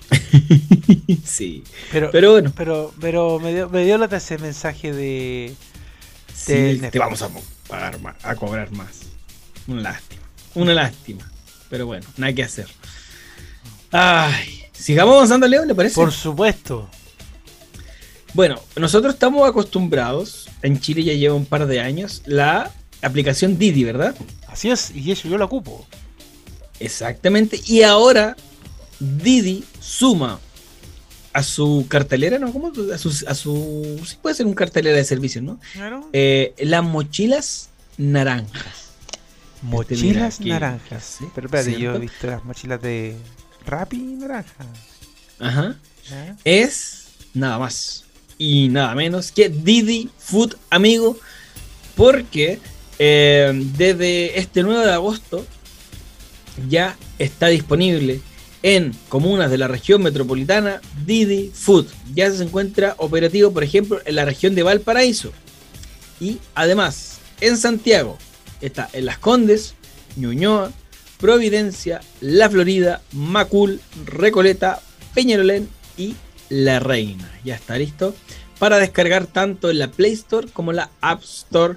sí. 1.24 1.64
Pero, 1.92 2.10
pero 2.12 2.32
bueno. 2.32 2.54
Pero, 2.56 2.94
pero 3.00 3.40
me 3.40 3.54
dio, 3.54 3.70
me 3.70 3.86
dio 3.86 4.04
ese 4.04 4.38
mensaje 4.38 4.94
de. 4.94 5.54
Sí, 6.46 6.80
te 6.92 7.00
vamos 7.00 7.22
a 7.24 7.30
pagar 7.68 8.00
más, 8.02 8.16
a 8.24 8.36
cobrar 8.36 8.72
más. 8.72 9.02
Una 9.68 9.82
lástima. 9.82 10.22
Una 10.54 10.74
lástima. 10.74 11.32
Pero 11.70 11.88
bueno, 11.88 12.06
nada 12.18 12.34
que 12.34 12.44
hacer. 12.44 12.68
Ay, 13.92 14.64
sigamos 14.72 15.16
avanzando, 15.16 15.48
Leo, 15.48 15.66
¿le 15.66 15.74
parece? 15.74 15.96
Por 15.96 16.12
supuesto. 16.12 16.88
Bueno, 18.34 18.62
nosotros 18.76 19.14
estamos 19.14 19.48
acostumbrados, 19.48 20.50
en 20.62 20.80
Chile 20.80 21.04
ya 21.04 21.14
lleva 21.14 21.34
un 21.36 21.46
par 21.46 21.66
de 21.66 21.80
años, 21.80 22.22
la 22.26 22.72
aplicación 23.02 23.58
Didi, 23.58 23.84
¿verdad? 23.84 24.14
Así 24.48 24.70
es, 24.70 24.92
y 24.92 25.12
eso 25.12 25.28
yo 25.28 25.38
la 25.38 25.46
ocupo. 25.46 25.88
Exactamente, 26.80 27.60
y 27.66 27.82
ahora 27.82 28.36
Didi 29.00 29.64
suma 29.80 30.40
a 31.36 31.44
su 31.44 31.86
cartelera, 31.90 32.40
¿no? 32.40 32.54
¿Cómo? 32.54 32.72
A 32.94 32.98
su, 32.98 33.10
a 33.28 33.36
su 33.36 34.02
sí 34.06 34.16
puede 34.22 34.36
ser 34.36 34.46
un 34.46 34.54
cartelera 34.54 34.96
de 34.96 35.04
servicios, 35.04 35.44
¿no? 35.44 35.60
Claro. 35.74 36.10
Eh, 36.14 36.54
las 36.60 36.82
mochilas 36.82 37.72
naranjas. 37.98 38.94
Mochilas 39.62 40.40
naranjas. 40.40 41.18
Pero 41.36 41.48
espérate, 41.48 41.78
yo 41.78 41.94
he 41.94 42.00
visto 42.00 42.28
las 42.28 42.42
mochilas 42.46 42.82
de 42.82 43.18
Rappi 43.66 43.98
naranja. 43.98 44.66
Ajá. 45.38 45.76
Es 46.46 47.08
nada 47.34 47.60
más 47.60 48.06
y 48.38 48.70
nada 48.70 48.96
menos 48.96 49.34
que 49.34 49.50
Didi 49.50 50.10
Food 50.18 50.56
Amigo. 50.70 51.18
Porque 51.98 52.60
eh, 52.98 53.52
desde 53.78 54.40
este 54.40 54.64
9 54.64 54.86
de 54.86 54.94
agosto 54.94 55.46
ya 56.70 56.96
está 57.20 57.48
disponible 57.48 58.22
en 58.66 58.94
comunas 59.10 59.52
de 59.52 59.60
la 59.60 59.68
región 59.68 60.02
metropolitana 60.02 60.82
Didi 61.06 61.52
Food. 61.54 61.86
Ya 62.16 62.32
se 62.32 62.42
encuentra 62.42 62.96
operativo, 62.98 63.54
por 63.54 63.64
ejemplo, 63.64 64.00
en 64.04 64.16
la 64.16 64.26
región 64.26 64.56
de 64.56 64.64
Valparaíso. 64.64 65.32
Y 66.20 66.40
además, 66.56 67.20
en 67.42 67.58
Santiago, 67.58 68.18
está 68.62 68.90
en 68.94 69.06
Las 69.06 69.20
Condes, 69.20 69.76
Ñuñoa, 70.16 70.72
Providencia, 71.20 72.02
La 72.22 72.50
Florida, 72.50 73.04
Macul, 73.12 73.82
Recoleta, 74.04 74.82
Peñalolén 75.14 75.70
y 75.96 76.16
La 76.50 76.80
Reina. 76.80 77.32
Ya 77.44 77.54
está 77.54 77.78
listo 77.78 78.16
para 78.58 78.80
descargar 78.80 79.28
tanto 79.28 79.70
en 79.70 79.78
la 79.78 79.92
Play 79.92 80.14
Store 80.14 80.48
como 80.52 80.72
en 80.72 80.78
la 80.78 80.90
App 81.02 81.22
Store. 81.24 81.76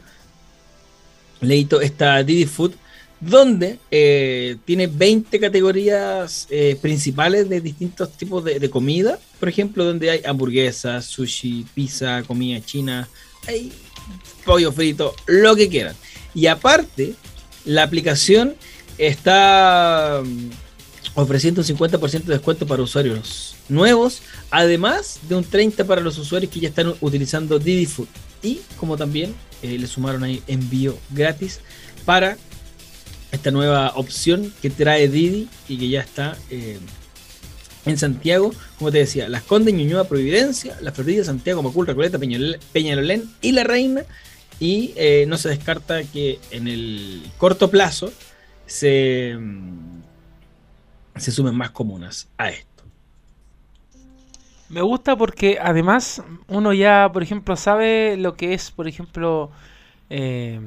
Leito 1.43 1.83
está 1.83 2.23
Didi 2.23 2.47
Food, 2.47 2.73
donde 3.21 3.79
eh, 3.91 4.57
tiene 4.65 4.87
20 4.87 5.41
categorías 5.41 6.47
eh, 6.51 6.79
principales 6.81 7.49
de 7.49 7.61
distintos 7.61 8.13
tipos 8.13 8.45
de, 8.45 8.71
comida. 8.71 9.19
Por 9.41 9.49
ejemplo, 9.49 9.85
donde 9.85 10.11
hay 10.11 10.23
hamburguesas, 10.25 11.05
sushi, 11.05 11.67
pizza, 11.75 12.23
comida 12.25 12.61
china, 12.65 13.09
pollo 14.45 14.73
frito, 14.73 15.15
lo 15.27 15.57
que 15.57 15.69
quieran. 15.69 15.97
Y 16.35 16.47
aparte, 16.47 17.15
la 17.65 17.83
aplicación 17.83 18.55
está 18.99 20.23
mm, 20.25 20.51
ofreciendo 21.15 21.61
un 21.61 21.67
50% 21.67 22.25
de 22.25 22.33
descuento 22.35 22.67
para 22.67 22.83
usuarios 22.83 23.57
nuevos, 23.69 24.23
además 24.51 25.21
de 25.29 25.37
un 25.37 25.45
30% 25.45 25.87
para 25.87 26.01
los 26.01 26.19
usuarios 26.19 26.53
que 26.53 26.61
ya 26.61 26.69
están 26.69 26.95
utilizando 27.01 27.59
Didi 27.59 27.87
Food. 27.87 28.09
Y 28.43 28.61
como 28.79 28.97
también 28.97 29.35
eh, 29.63 29.79
le 29.79 29.87
sumaron 29.87 30.23
ahí 30.23 30.43
envío 30.47 30.97
gratis 31.11 31.61
para 32.05 32.39
esta 33.33 33.51
nueva 33.51 33.93
opción 33.97 34.53
que 34.63 34.71
trae 34.71 35.09
Didi 35.09 35.49
y 35.69 35.79
que 35.79 35.89
ya 35.89 36.01
está 36.01 36.37
eh, 36.51 36.79
en 37.85 37.99
Santiago, 37.99 38.53
como 38.79 38.91
te 38.91 38.99
decía, 38.99 39.29
Las 39.29 39.43
Condes, 39.43 39.75
Ñuñoa, 39.75 40.05
Providencia, 40.05 40.77
La 40.81 40.93
Florida, 40.93 41.25
Santiago, 41.25 41.63
Macul, 41.63 41.87
Recoleta, 41.87 42.19
Peñalolén 42.19 43.31
y 43.41 43.53
La 43.53 43.65
Reina. 43.65 44.03
Y 44.61 44.93
eh, 44.97 45.25
no 45.29 45.39
se 45.39 45.49
descarta 45.51 46.03
que 46.03 46.41
en 46.51 46.67
el 46.67 47.23
corto 47.39 47.71
plazo 47.71 48.13
se, 48.67 49.37
mm, 49.39 50.03
se 51.17 51.31
sumen 51.31 51.55
más 51.55 51.71
comunas 51.71 52.29
a 52.37 52.51
esto. 52.51 52.67
Me 54.69 54.83
gusta 54.83 55.17
porque 55.17 55.59
además 55.61 56.23
uno 56.49 56.75
ya, 56.75 57.11
por 57.13 57.23
ejemplo, 57.23 57.57
sabe 57.57 58.17
lo 58.19 58.37
que 58.37 58.53
es, 58.53 58.71
por 58.71 58.87
ejemplo, 58.87 59.51
eh, 60.11 60.61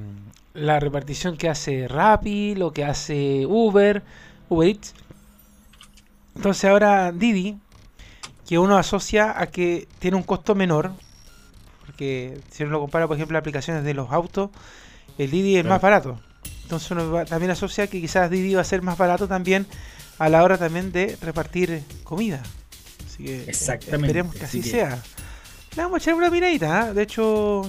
la 0.53 0.79
repartición 0.79 1.37
que 1.37 1.49
hace 1.49 1.87
Rappi, 1.87 2.55
lo 2.55 2.71
que 2.73 2.83
hace 2.85 3.45
Uber, 3.47 4.03
Uber 4.49 4.67
Eats. 4.69 4.93
Entonces 6.35 6.65
ahora 6.69 7.11
Didi, 7.11 7.57
que 8.47 8.57
uno 8.57 8.77
asocia 8.77 9.39
a 9.39 9.47
que 9.47 9.87
tiene 9.99 10.17
un 10.17 10.23
costo 10.23 10.55
menor, 10.55 10.91
porque 11.85 12.39
si 12.51 12.63
uno 12.63 12.73
lo 12.73 12.79
compara, 12.81 13.07
por 13.07 13.15
ejemplo, 13.17 13.37
aplicaciones 13.37 13.83
de 13.83 13.93
los 13.93 14.11
autos, 14.11 14.49
el 15.17 15.29
Didi 15.31 15.57
es 15.57 15.65
más 15.65 15.81
barato. 15.81 16.19
Entonces 16.63 16.89
uno 16.91 17.11
va- 17.11 17.25
también 17.25 17.51
asocia 17.51 17.87
que 17.87 17.99
quizás 17.99 18.29
Didi 18.29 18.53
va 18.55 18.61
a 18.61 18.65
ser 18.65 18.81
más 18.81 18.97
barato 18.97 19.27
también 19.27 19.67
a 20.19 20.29
la 20.29 20.43
hora 20.43 20.57
también 20.57 20.91
de 20.91 21.17
repartir 21.21 21.83
comida. 22.03 22.41
Así 23.05 23.23
que 23.25 23.41
eh, 23.41 23.45
Exactamente, 23.47 24.07
esperemos 24.07 24.35
que 24.35 24.45
así 24.45 24.59
así 24.59 24.71
que- 24.71 24.77
sea. 24.77 25.01
Le 25.75 25.83
vamos 25.83 25.95
a 25.95 25.97
echar 26.03 26.13
una 26.15 26.29
miradita, 26.29 26.81
¿ah? 26.81 26.93
de 26.93 27.03
hecho, 27.03 27.61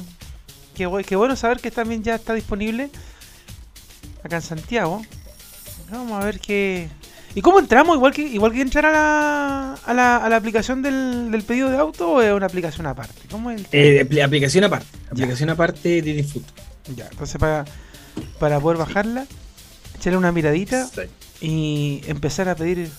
qué, 0.74 0.86
bu- 0.88 1.04
qué 1.04 1.16
bueno 1.16 1.36
saber 1.36 1.60
que 1.60 1.70
también 1.70 2.02
ya 2.02 2.14
está 2.14 2.34
disponible 2.34 2.90
acá 4.22 4.36
en 4.36 4.42
Santiago. 4.42 5.02
Vamos 5.90 6.20
a 6.20 6.24
ver 6.24 6.40
qué. 6.40 6.88
¿Y 7.34 7.40
cómo 7.40 7.58
entramos? 7.58 7.96
Igual 7.96 8.12
que 8.12 8.22
igual 8.22 8.52
que 8.52 8.60
entrar 8.60 8.84
a 8.86 8.92
la, 8.92 9.74
a 9.86 9.94
la, 9.94 10.16
a 10.18 10.28
la 10.28 10.36
aplicación 10.36 10.82
del, 10.82 11.30
del 11.30 11.42
pedido 11.44 11.70
de 11.70 11.78
auto 11.78 12.10
o 12.12 12.20
es 12.22 12.32
una 12.32 12.46
aplicación 12.46 12.86
aparte? 12.86 13.20
¿Cómo 13.30 13.50
es 13.50 13.60
el? 13.60 13.66
Eh, 13.72 14.06
apli- 14.06 14.22
aplicación 14.22 14.64
aparte, 14.64 14.86
aplicación 15.10 15.48
aparte 15.50 16.02
Didi 16.02 16.22
Food. 16.22 16.42
Ya, 16.94 17.06
entonces 17.10 17.38
para, 17.38 17.64
para 18.38 18.60
poder 18.60 18.76
bajarla, 18.78 19.26
echarle 19.96 20.18
una 20.18 20.30
miradita 20.32 20.90
y 21.40 22.02
empezar 22.06 22.48
a 22.50 22.54
pedir 22.54 22.90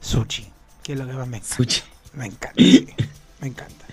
sushi, 0.00 0.48
que 0.82 0.92
es 0.94 0.98
lo 0.98 1.06
que 1.06 1.12
más 1.12 1.28
me 1.28 1.36
encanta. 1.38 1.56
Sushi. 1.56 1.82
Me 2.14 2.26
encanta, 2.26 2.54
sí, 2.56 2.86
me 3.40 3.48
encanta. 3.48 3.84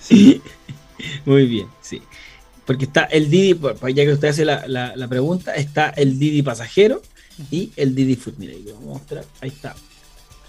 Sí, 0.00 0.40
Muy 1.24 1.46
bien, 1.46 1.66
sí. 1.80 2.02
Porque 2.66 2.84
está 2.86 3.04
el 3.04 3.28
Didi, 3.30 3.58
ya 3.94 4.04
que 4.04 4.12
usted 4.12 4.28
hace 4.28 4.44
la, 4.44 4.66
la- 4.66 4.96
la 4.96 5.08
pregunta, 5.08 5.54
está 5.54 5.90
el 5.90 6.18
Didi 6.18 6.42
pasajero 6.42 7.02
y 7.50 7.70
el 7.76 7.94
Didi 7.94 8.16
Food. 8.16 8.34
Mira, 8.38 8.54
lo 8.54 8.74
voy 8.74 8.82
a 8.84 8.86
mostrar. 8.94 9.24
Ahí 9.40 9.50
está. 9.50 9.74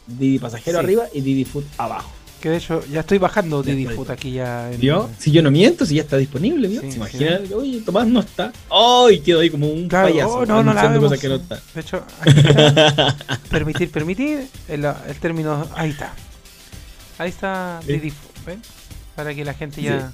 Didi 0.07 0.39
pasajero 0.39 0.79
Sí. 0.79 0.83
arriba 0.85 1.03
y 1.13 1.21
Didi 1.21 1.43
Food 1.45 1.63
abajo. 1.77 2.11
que 2.41 2.49
de 2.51 2.57
hecho 2.57 2.85
ya 2.91 2.99
estoy 2.99 3.17
bajando 3.17 3.63
Didi. 3.63 3.85
Food 3.87 4.11
aquí 4.11 4.31
ya. 4.33 4.71
en- 4.71 4.79
¿Vio? 4.79 5.09
Si 5.17 5.31
yo 5.31 5.41
no 5.41 5.49
miento, 5.49 5.83
si 5.85 5.95
ya 5.95 6.03
está 6.03 6.15
disponible, 6.17 6.67
¿vio? 6.67 6.81
Sí, 6.81 6.91
¿Se 6.91 6.97
imagina? 6.97 7.39
sí. 7.45 7.53
Oye, 7.53 7.81
Tomás 7.81 8.05
no 8.07 8.19
está. 8.19 8.53
¡Ay! 8.69 9.19
quedó 9.21 9.39
ahí 9.39 9.49
como 9.49 9.67
un 9.67 9.87
Claro, 9.89 10.09
payaso. 10.09 10.33
oh, 10.35 10.45
no, 10.45 10.61
no 10.63 10.73
la 10.73 10.81
anunciando 10.81 10.99
vemos. 10.99 11.09
cosas 11.09 11.19
que 11.21 11.27
no 11.27 11.35
está. 11.35 11.59
De 11.73 11.81
hecho, 11.81 12.03
aquí 12.21 12.39
está. 12.47 13.17
permitir, 13.49 13.89
permitir, 13.89 14.47
el, 14.69 14.85
el 14.85 15.15
término, 15.19 15.67
ahí 15.75 15.89
está. 15.89 16.13
Ahí 17.17 17.29
está. 17.29 17.79
Didi 17.85 18.11
Food, 18.11 18.45
¿ven? 18.45 18.61
Para 19.15 19.33
que 19.33 19.43
la 19.43 19.53
gente 19.55 19.81
ya 19.81 20.13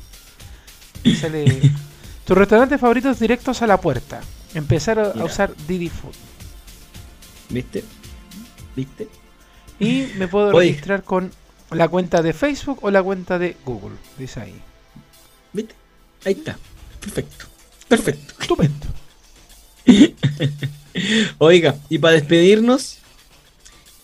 sale. 1.19 1.45
Tus 2.25 2.37
restaurantes 2.37 2.79
favoritos 2.79 3.19
directos 3.19 3.61
a 3.61 3.67
la 3.67 3.79
puerta. 3.79 4.21
Empezar 4.53 4.99
a, 4.99 5.11
Mira. 5.13 5.25
usar 5.25 5.53
Didi 5.67 5.89
Food. 5.89 6.13
¿Viste? 7.49 7.83
¿Viste? 8.75 9.07
Y 9.79 10.07
me 10.17 10.27
puedo 10.27 10.49
Oye. 10.49 10.69
registrar 10.69 11.03
con 11.03 11.31
la 11.71 11.87
cuenta 11.87 12.21
de 12.21 12.33
Facebook 12.33 12.79
o 12.81 12.91
la 12.91 13.01
cuenta 13.01 13.39
de 13.39 13.57
Google. 13.65 13.95
Dice 14.17 14.39
ahí. 14.41 14.55
¿Viste? 15.53 15.75
Ahí 16.25 16.33
está. 16.33 16.57
Perfecto. 16.99 17.45
Perfecto. 17.87 18.33
Estupendo. 18.39 18.87
Oiga, 21.39 21.75
y 21.89 21.97
para 21.97 22.13
despedirnos, 22.13 22.99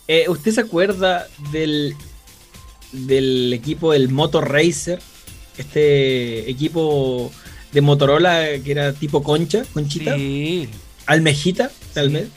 eh, 0.07 0.25
¿usted 0.27 0.51
se 0.51 0.62
acuerda 0.62 1.27
del, 1.51 1.95
del 2.91 3.53
equipo 3.53 3.91
del 3.91 4.10
Moto 4.10 4.41
Racer? 4.41 4.99
Este 5.57 6.49
equipo 6.49 7.31
de 7.71 7.81
Motorola 7.81 8.43
que 8.63 8.71
era 8.71 8.93
tipo 8.93 9.23
concha, 9.23 9.63
conchita, 9.73 10.15
Sí. 10.15 10.69
almejita, 11.05 11.71
tal 11.93 12.07
Sí. 12.07 12.13
vez. 12.13 12.27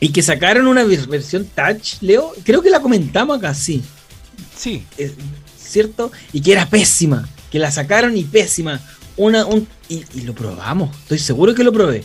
Y 0.00 0.10
que 0.10 0.22
sacaron 0.22 0.66
una 0.66 0.84
vers- 0.84 1.06
versión 1.06 1.46
touch, 1.54 1.94
Leo. 2.02 2.32
Creo 2.44 2.60
que 2.62 2.70
la 2.70 2.80
comentamos 2.80 3.38
acá, 3.38 3.54
sí. 3.54 3.82
Sí. 4.56 4.84
es- 4.98 5.12
¿Cierto? 5.58 6.12
Y 6.32 6.40
que 6.40 6.52
era 6.52 6.68
pésima. 6.68 7.28
Que 7.50 7.58
la 7.58 7.70
sacaron 7.70 8.16
y 8.16 8.24
pésima. 8.24 8.80
Una, 9.16 9.44
un, 9.46 9.66
y, 9.88 10.04
y 10.14 10.20
lo 10.22 10.34
probamos. 10.34 10.94
Estoy 11.02 11.18
seguro 11.18 11.54
que 11.54 11.64
lo 11.64 11.72
probé. 11.72 12.04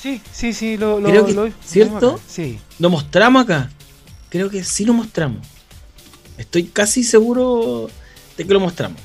Sí, 0.00 0.20
sí, 0.32 0.52
sí, 0.52 0.76
lo, 0.76 1.00
lo, 1.00 1.08
Creo 1.08 1.26
que- 1.26 1.32
lo- 1.34 1.50
¿cierto? 1.64 2.20
Sí. 2.28 2.58
¿Lo 2.78 2.90
mostramos 2.90 3.42
acá? 3.44 3.70
Creo 4.28 4.50
que 4.50 4.62
sí 4.62 4.84
lo 4.84 4.92
mostramos. 4.92 5.46
Estoy 6.36 6.64
casi 6.64 7.02
seguro 7.02 7.88
de 8.36 8.46
que 8.46 8.52
lo 8.52 8.60
mostramos. 8.60 9.00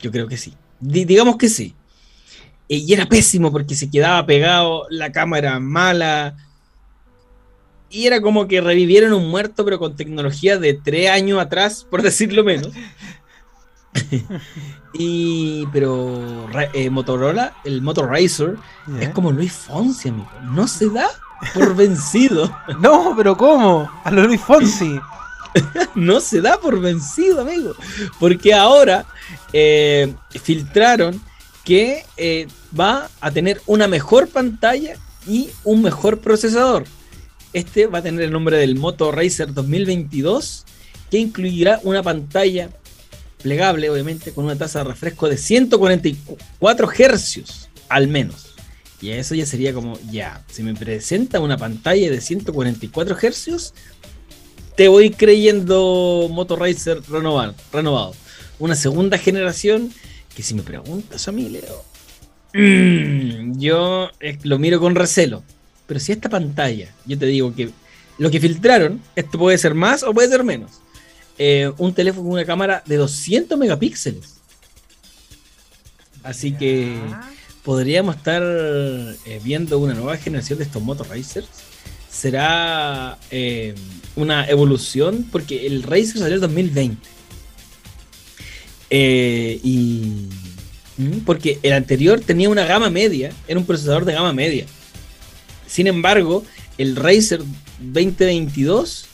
Yo 0.00 0.10
creo 0.10 0.26
que 0.26 0.36
sí. 0.36 0.54
Di- 0.80 1.04
digamos 1.04 1.36
que 1.36 1.48
sí. 1.48 1.74
Eh, 2.68 2.76
Y 2.76 2.92
era 2.92 3.06
pésimo 3.06 3.50
porque 3.52 3.74
se 3.74 3.90
quedaba 3.90 4.24
pegado, 4.26 4.86
la 4.90 5.12
cámara 5.12 5.58
mala. 5.60 6.36
Y 7.90 8.06
era 8.06 8.20
como 8.20 8.46
que 8.46 8.60
revivieron 8.60 9.12
un 9.12 9.28
muerto, 9.28 9.64
pero 9.64 9.78
con 9.78 9.96
tecnología 9.96 10.58
de 10.58 10.74
tres 10.74 11.10
años 11.10 11.40
atrás, 11.40 11.84
por 11.90 12.02
decirlo 12.02 12.44
menos. 12.44 12.70
y 14.92 15.66
pero 15.72 16.48
eh, 16.72 16.90
Motorola, 16.90 17.54
el 17.64 17.82
Motor 17.82 18.08
Racer, 18.10 18.56
es 19.00 19.08
como 19.10 19.32
Luis 19.32 19.52
Fonsi, 19.52 20.08
amigo. 20.08 20.30
No 20.52 20.66
se 20.68 20.88
da 20.90 21.08
por 21.54 21.74
vencido. 21.76 22.50
No, 22.80 23.14
pero 23.16 23.36
¿cómo? 23.36 23.90
A 24.04 24.10
lo 24.10 24.24
Luis 24.24 24.40
Fonsi. 24.40 25.00
no 25.96 26.20
se 26.20 26.40
da 26.40 26.58
por 26.60 26.80
vencido, 26.80 27.40
amigo. 27.40 27.74
Porque 28.18 28.54
ahora 28.54 29.04
eh, 29.52 30.12
filtraron 30.42 31.20
que 31.64 32.04
eh, 32.16 32.46
va 32.78 33.08
a 33.20 33.30
tener 33.30 33.60
una 33.66 33.88
mejor 33.88 34.28
pantalla 34.28 34.96
y 35.26 35.50
un 35.64 35.82
mejor 35.82 36.20
procesador. 36.20 36.84
Este 37.52 37.86
va 37.86 37.98
a 37.98 38.02
tener 38.02 38.22
el 38.22 38.32
nombre 38.32 38.56
del 38.56 38.76
Moto 38.76 39.10
Racer 39.12 39.52
2022, 39.52 40.64
que 41.10 41.18
incluirá 41.18 41.80
una 41.82 42.02
pantalla 42.02 42.70
plegable, 43.42 43.90
obviamente, 43.90 44.32
con 44.32 44.44
una 44.44 44.56
tasa 44.56 44.80
de 44.80 44.84
refresco 44.86 45.28
de 45.28 45.36
144 45.36 46.90
hercios, 46.98 47.68
al 47.88 48.08
menos. 48.08 48.54
Y 49.00 49.10
eso 49.10 49.34
ya 49.34 49.46
sería 49.46 49.72
como, 49.72 49.98
ya, 50.10 50.44
si 50.50 50.62
me 50.62 50.74
presenta 50.74 51.40
una 51.40 51.56
pantalla 51.56 52.10
de 52.10 52.20
144 52.20 53.16
hercios, 53.22 53.74
te 54.76 54.88
voy 54.88 55.10
creyendo 55.10 56.28
Moto 56.30 56.56
Racer 56.56 57.00
renovado, 57.08 57.54
renovado. 57.72 58.14
Una 58.60 58.76
segunda 58.76 59.18
generación 59.18 59.92
que 60.36 60.44
si 60.44 60.54
me 60.54 60.62
preguntas 60.62 61.26
a 61.26 61.32
mí, 61.32 61.48
Leo, 61.48 61.84
mm, 62.54 63.58
yo 63.58 64.10
eh, 64.20 64.38
lo 64.44 64.58
miro 64.60 64.78
con 64.78 64.94
recelo. 64.94 65.42
Pero 65.86 65.98
si 65.98 66.12
esta 66.12 66.28
pantalla, 66.28 66.94
yo 67.04 67.18
te 67.18 67.26
digo 67.26 67.52
que 67.52 67.70
lo 68.18 68.30
que 68.30 68.38
filtraron, 68.38 69.02
esto 69.16 69.38
puede 69.38 69.58
ser 69.58 69.74
más 69.74 70.04
o 70.04 70.14
puede 70.14 70.28
ser 70.28 70.44
menos. 70.44 70.70
Eh, 71.38 71.72
un 71.78 71.94
teléfono 71.94 72.24
con 72.24 72.32
una 72.34 72.44
cámara 72.44 72.82
de 72.86 72.96
200 72.96 73.58
megapíxeles. 73.58 74.36
Así 76.22 76.52
que 76.52 76.98
podríamos 77.64 78.16
estar 78.16 78.42
eh, 78.44 79.40
viendo 79.42 79.78
una 79.78 79.94
nueva 79.94 80.16
generación 80.18 80.58
de 80.58 80.64
estos 80.66 80.82
Moto 80.82 81.02
Racers. 81.04 81.48
Será 82.10 83.16
eh, 83.30 83.74
una 84.16 84.46
evolución 84.48 85.26
porque 85.32 85.66
el 85.66 85.82
Racer 85.82 86.18
salió 86.18 86.34
en 86.34 86.42
2020. 86.42 87.08
Eh, 88.90 89.60
y 89.62 90.28
mm, 90.98 91.20
porque 91.24 91.58
el 91.62 91.72
anterior 91.72 92.20
tenía 92.20 92.48
una 92.48 92.66
gama 92.66 92.90
media, 92.90 93.32
era 93.46 93.58
un 93.58 93.66
procesador 93.66 94.04
de 94.04 94.12
gama 94.12 94.32
media. 94.32 94.66
Sin 95.66 95.86
embargo, 95.86 96.44
el 96.78 96.96
Racer 96.96 97.40
2022, 97.80 99.06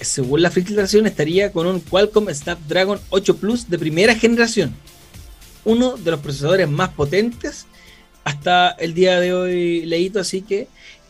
según 0.00 0.42
la 0.42 0.50
filtración, 0.50 1.06
estaría 1.06 1.52
con 1.52 1.66
un 1.66 1.80
Qualcomm 1.80 2.32
Snapdragon 2.32 2.98
8 3.10 3.36
Plus 3.36 3.68
de 3.68 3.78
primera 3.78 4.14
generación. 4.14 4.74
Uno 5.64 5.96
de 5.96 6.10
los 6.10 6.20
procesadores 6.20 6.68
más 6.68 6.90
potentes 6.90 7.66
hasta 8.24 8.70
el 8.70 8.94
día 8.94 9.20
de 9.20 9.34
hoy, 9.34 9.84
leído, 9.84 10.20
así 10.20 10.42
que 10.42 10.68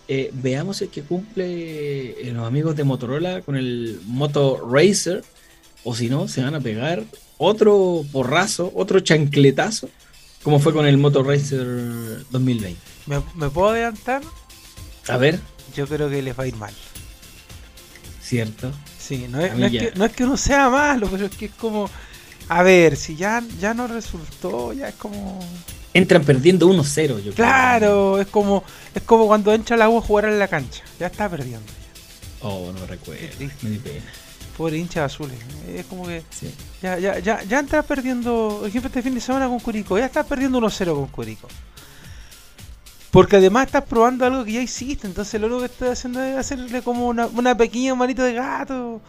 eh, 0.09 0.31
veamos 0.33 0.81
el 0.81 0.89
que 0.89 1.03
cumple 1.03 1.47
eh, 2.23 2.33
los 2.33 2.47
amigos 2.47 2.75
de 2.75 2.85
Motorola 2.85 3.43
con 3.43 3.57
el 3.57 4.01
Moto 4.07 4.67
Racer, 4.71 5.23
o 5.89 5.95
si 5.95 6.09
no, 6.11 6.29
se 6.29 6.43
van 6.43 6.55
a 6.55 6.61
pegar 6.61 7.03
otro 7.39 8.05
porrazo, 8.13 8.71
otro 8.75 9.01
chancletazo, 9.01 9.89
como 10.43 10.59
fue 10.61 10.75
con 10.75 10.87
el 10.87 10.99
Moto 10.99 11.23
Racer 11.23 11.65
2020. 12.31 12.79
¿Me, 13.07 13.23
me 13.35 13.49
puedo 13.49 13.71
adelantar? 13.71 14.21
A 15.09 15.17
ver, 15.17 15.41
Yo 15.75 15.87
creo 15.87 16.11
que 16.11 16.21
les 16.21 16.39
va 16.39 16.45
a 16.45 16.47
ir 16.47 16.57
mal. 16.57 16.75
cierto. 18.23 18.71
Sí, 18.99 19.27
no 19.31 19.41
es, 19.41 19.55
no 19.57 19.65
es 19.65 19.73
que, 19.73 19.93
no 19.97 20.05
es 20.05 20.13
que 20.13 20.25
uno 20.25 20.37
sea 20.37 20.69
malo, 20.69 21.09
pero 21.11 21.25
es 21.27 21.35
que 21.35 21.47
es 21.47 21.53
como. 21.53 21.89
A 22.51 22.63
ver, 22.63 22.97
si 22.97 23.17
ya, 23.17 23.43
ya 23.59 23.73
no 23.73 23.87
resultó, 23.87 24.75
ya 24.75 24.89
es 24.91 24.95
como. 24.97 25.39
Entran 25.95 26.23
perdiendo 26.25 26.69
1-0, 26.69 27.07
yo 27.07 27.17
creo. 27.23 27.35
Claro, 27.35 28.21
es 28.21 28.27
como 28.27 28.63
es 28.95 29.03
como 29.05 29.27
cuando 29.27 29.55
entra 29.55 29.77
el 29.77 29.83
agua 29.83 30.01
a 30.01 30.03
jugar 30.03 30.27
en 30.27 30.39
la 30.39 30.49
cancha. 30.49 30.83
Ya 31.01 31.07
está 31.07 31.31
perdiendo. 31.31 31.73
Oh, 32.43 32.71
no 32.79 32.87
recuerdo. 32.87 33.23
Me 33.63 33.71
di 33.71 33.79
pena. 33.79 34.05
Pobre 34.59 34.77
hincha 34.77 35.01
de 35.01 35.07
azules. 35.07 35.39
Es 35.75 35.87
como 35.87 36.07
que 36.07 36.23
Sí. 36.31 36.53
ya, 36.83 36.99
ya, 36.99 37.19
ya, 37.21 37.43
ya 37.45 37.59
entras 37.61 37.87
perdiendo. 37.87 38.57
Por 38.59 38.69
ejemplo, 38.69 38.89
este 38.89 39.01
fin 39.03 39.15
de 39.15 39.21
semana 39.21 39.47
con 39.49 39.61
Curicó. 39.61 39.99
Ya 39.99 40.05
estás 40.07 40.27
perdiendo 40.27 40.59
1-0 40.59 40.95
con 40.97 41.07
Curicó. 41.07 41.49
Porque 43.11 43.37
además 43.37 43.67
estás 43.67 43.85
probando 43.85 44.27
algo 44.27 44.45
que 44.45 44.53
ya 44.53 44.61
hiciste. 44.61 45.07
Entonces 45.07 45.41
lo 45.41 45.47
único 45.47 45.61
que 45.61 45.67
estás 45.67 45.91
haciendo 45.99 46.23
es 46.23 46.37
hacerle 46.37 46.83
como 46.83 47.07
una, 47.09 47.27
una 47.27 47.57
pequeña 47.57 47.95
manito 47.95 48.23
de 48.23 48.35
gato. 48.35 49.01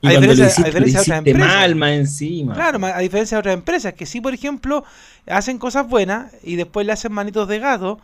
Y 0.00 0.06
A 0.06 0.10
diferencia- 0.12 0.46
hiciste, 0.46 0.70
de 0.70 0.78
otras 0.78 1.08
empresas. 1.08 1.38
mal 1.40 1.74
más 1.74 1.90
encima. 1.90 2.54
Claro, 2.54 2.78
a 2.86 2.98
diferencia 3.00 3.36
de 3.36 3.40
otras 3.40 3.54
empresas 3.54 3.92
que 3.92 4.06
sí, 4.06 4.20
por 4.22 4.32
ejemplo, 4.32 4.82
hacen 5.26 5.58
cosas 5.58 5.86
buenas 5.86 6.32
y 6.42 6.56
después 6.56 6.86
le 6.86 6.92
hacen 6.92 7.12
manitos 7.12 7.46
de 7.48 7.58
gato 7.58 8.00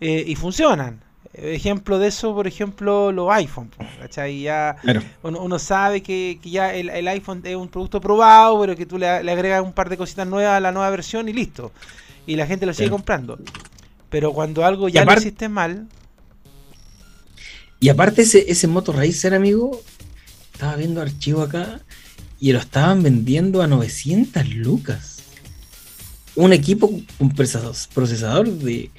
eh, 0.00 0.22
y 0.26 0.36
funcionan. 0.36 1.00
Ejemplo 1.34 1.98
de 1.98 2.08
eso, 2.08 2.34
por 2.34 2.46
ejemplo, 2.46 3.12
los 3.12 3.30
iPhone. 3.32 3.70
¿cachai? 4.00 4.42
Ya 4.42 4.76
Claro. 4.82 5.02
uno, 5.22 5.40
uno 5.42 5.58
sabe 5.58 6.02
que, 6.02 6.38
que 6.42 6.50
ya 6.50 6.74
el, 6.74 6.90
el 6.90 7.08
iPhone 7.08 7.40
es 7.44 7.56
un 7.56 7.68
producto 7.68 8.00
probado, 8.00 8.60
pero 8.60 8.76
que 8.76 8.86
tú 8.86 8.98
le, 8.98 9.22
le 9.24 9.32
agregas 9.32 9.62
un 9.62 9.72
par 9.72 9.88
de 9.88 9.96
cositas 9.96 10.26
nuevas 10.26 10.56
a 10.56 10.60
la 10.60 10.72
nueva 10.72 10.90
versión 10.90 11.28
y 11.28 11.32
listo. 11.32 11.72
Y 12.26 12.36
la 12.36 12.46
gente 12.46 12.66
lo 12.66 12.74
sigue 12.74 12.90
Claro. 12.90 12.96
comprando. 12.96 13.38
Pero 14.10 14.32
cuando 14.34 14.64
algo 14.64 14.88
ya 14.88 15.04
lo 15.04 15.12
hiciste 15.12 15.48
mal, 15.48 15.88
Y 17.80 17.88
aparte 17.88 18.22
ese, 18.22 18.50
ese 18.50 18.66
Moto 18.68 18.92
Racer, 18.92 19.34
amigo, 19.34 19.82
estaba 20.52 20.76
viendo 20.76 21.00
archivo 21.00 21.42
acá 21.42 21.80
y 22.40 22.52
lo 22.52 22.58
estaban 22.60 23.02
vendiendo 23.02 23.62
a 23.62 23.66
900 23.66 24.48
lucas. 24.50 25.22
Un 26.34 26.52
equipo 26.52 26.90
procesador, 27.36 27.74
procesador 27.94 28.48
de, 28.48 28.90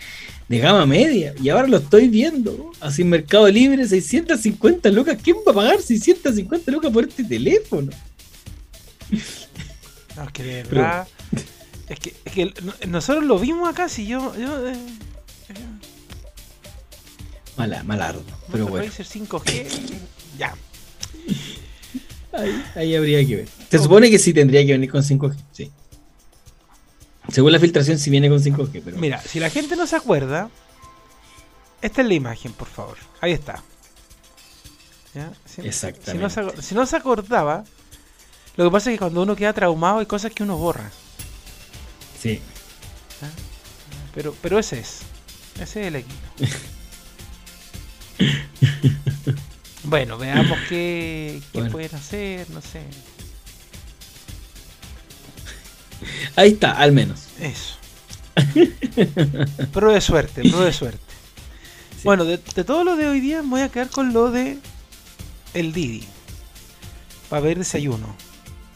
de 0.50 0.60
gama 0.60 0.86
media. 0.86 1.34
Y 1.42 1.50
ahora 1.50 1.68
lo 1.68 1.78
estoy 1.78 2.08
viendo. 2.10 2.72
Así 2.80 3.02
en 3.04 3.10
Mercado 3.10 3.48
Libre, 3.50 3.88
650 3.88 4.90
lucas. 4.92 5.18
¿Quién 5.24 5.38
va 5.48 5.52
a 5.52 5.56
pagar 5.56 5.82
650 5.82 6.72
lucas 6.72 6.92
por 6.92 7.08
este 7.08 7.24
teléfono? 7.24 7.92
no, 10.16 10.24
es 10.24 10.32
que 10.32 10.44
de 10.44 10.64
Pero- 10.70 10.82
verdad. 10.82 11.08
Es 11.90 12.00
que, 12.00 12.14
es 12.26 12.32
que 12.34 12.54
no- 12.64 12.74
nosotros 12.88 13.24
lo 13.26 13.38
vimos 13.40 13.68
acá, 13.70 13.90
si 13.90 14.06
yo. 14.08 14.34
yo 14.40 14.68
eh, 14.70 14.74
eh, 15.50 15.54
Mala, 17.58 17.84
malardo. 17.84 18.24
Pero 18.52 18.68
bueno, 18.68 18.86
Racer 18.88 19.06
5G, 19.06 19.66
ya. 20.40 20.56
ahí, 22.32 22.64
ahí 22.76 22.96
habría 22.96 23.26
que 23.28 23.36
ver. 23.36 23.48
Se 23.70 23.78
supone 23.80 24.10
que 24.10 24.18
sí 24.18 24.34
tendría 24.34 24.66
que 24.66 24.72
venir 24.72 24.90
con 24.90 25.04
5G. 25.04 25.36
Sí. 25.52 25.72
Según 27.34 27.52
la 27.52 27.60
filtración, 27.60 27.98
sí 27.98 28.10
viene 28.10 28.30
con 28.30 28.40
5G. 28.40 28.82
Pero 28.86 28.98
Mira, 28.98 29.22
si 29.22 29.40
la 29.40 29.50
gente 29.50 29.76
no 29.76 29.88
se 29.88 29.96
acuerda, 29.96 30.50
esta 31.82 32.02
es 32.02 32.08
la 32.08 32.14
imagen, 32.14 32.54
por 32.54 32.68
favor. 32.68 32.98
Ahí 33.22 33.32
está. 33.32 33.64
¿Ya? 35.14 35.32
Si, 35.46 35.62
Exactamente. 35.62 36.12
Si 36.12 36.18
no, 36.18 36.52
se, 36.56 36.62
si 36.62 36.76
no 36.76 36.86
se 36.86 36.96
acordaba, 36.96 37.64
lo 38.56 38.66
que 38.66 38.72
pasa 38.72 38.90
es 38.90 38.96
que 38.96 39.00
cuando 39.00 39.22
uno 39.24 39.36
queda 39.36 39.52
traumado 39.54 40.00
hay 40.00 40.06
cosas 40.06 40.32
que 40.32 40.44
uno 40.44 40.58
borra. 40.58 40.90
sí. 42.20 42.42
Pero, 44.14 44.36
pero 44.44 44.60
ese 44.60 44.80
es. 44.80 45.00
Ese 45.60 45.82
es 45.82 45.88
el 45.88 45.96
equipo. 45.96 46.16
bueno, 49.86 50.18
veamos 50.20 50.58
qué, 50.70 51.42
qué 51.52 51.60
Bueno. 51.60 51.72
pueden 51.72 51.96
hacer, 51.96 52.48
no 52.52 52.62
sé. 52.62 52.84
Ahí 56.36 56.52
está, 56.52 56.72
al 56.74 56.92
menos. 56.92 57.28
Eso. 57.40 57.76
Pro 59.72 59.92
de 59.94 60.02
suerte, 60.02 60.42
pro 60.50 60.62
de 60.62 60.74
suerte. 60.74 61.00
Sí. 61.98 62.02
Bueno, 62.04 62.26
de, 62.26 62.38
de 62.38 62.64
todo 62.64 62.84
lo 62.84 62.96
de 62.96 63.08
hoy 63.08 63.20
día 63.20 63.42
me 63.44 63.50
voy 63.50 63.62
a 63.62 63.70
quedar 63.70 63.90
con 63.90 64.14
lo 64.14 64.32
de 64.32 64.58
el 65.54 65.74
Didi. 65.74 66.04
Para 67.30 67.42
ver 67.42 67.58
desayuno 67.58 68.08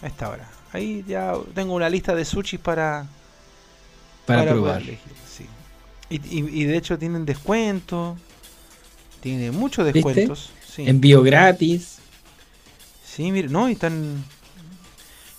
a 0.01 0.07
esta 0.07 0.29
hora. 0.29 0.49
Ahí 0.73 1.03
ya 1.07 1.33
tengo 1.53 1.73
una 1.73 1.89
lista 1.89 2.13
de 2.15 2.25
sushi 2.25 2.57
para, 2.57 3.07
Para, 4.25 4.45
probar. 4.51 4.81
elegir, 4.81 4.99
sí. 5.29 5.45
Y, 6.09 6.15
y- 6.39 6.61
y 6.61 6.65
de 6.65 6.77
hecho 6.77 6.97
tienen 6.97 7.25
descuento. 7.25 8.17
Tiene 9.21 9.51
muchos 9.51 9.85
descuentos. 9.91 10.51
Sí, 10.73 10.87
Envío 10.87 11.23
gratis. 11.23 11.97
sí 13.05 13.31
mire, 13.31 13.49
no, 13.49 13.67
y 13.69 13.73
están. 13.73 14.23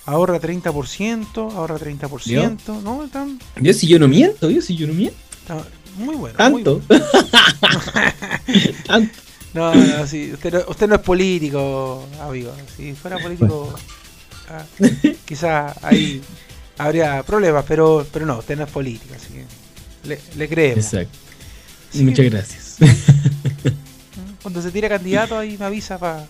Ahorra 0.09 0.41
30%, 0.41 1.53
ahorra 1.53 1.77
30%, 1.77 2.81
¿no? 2.83 3.05
Están, 3.05 3.39
Yo 3.61 3.75
si 3.75 3.87
yo 3.87 3.99
no 3.99 4.09
miento, 4.09 4.49
yo 4.49 4.63
si 4.63 4.75
yo 4.75 4.87
no 4.87 4.95
miento. 4.95 5.19
está 5.43 5.63
muy 5.99 6.17
bueno. 6.17 6.49
muy 6.49 6.65
Tanto. 6.65 6.81
Tanto. 8.87 9.19
No, 9.53 9.75
no, 9.75 10.07
sí, 10.07 10.31
usted 10.33 10.55
no, 10.55 10.61
usted 10.67 10.89
no 10.89 10.95
es 10.95 11.03
político, 11.03 12.07
amigo. 12.23 12.55
Si 12.75 12.95
fuera 12.95 13.19
político, 13.19 13.75
ah, 14.49 14.65
quizás 15.27 15.77
ahí 15.85 16.23
habría 16.79 17.23
problemas, 17.23 17.67
pero, 17.69 18.07
pero 18.11 18.25
no, 18.25 18.39
usted 18.39 18.57
no 18.57 18.65
es 18.65 18.71
político, 18.71 19.15
así 19.15 19.35
que 19.35 20.09
le, 20.09 20.19
le 20.39 20.49
creemos. 20.49 20.87
Exacto. 20.87 21.19
Muchas 21.93 22.25
gracias. 22.25 22.77
Cuando 24.43 24.63
se 24.63 24.71
tire 24.71 24.89
candidato, 24.89 25.37
ahí 25.37 25.59
me 25.59 25.67
avisa 25.67 25.99
para. 25.99 26.25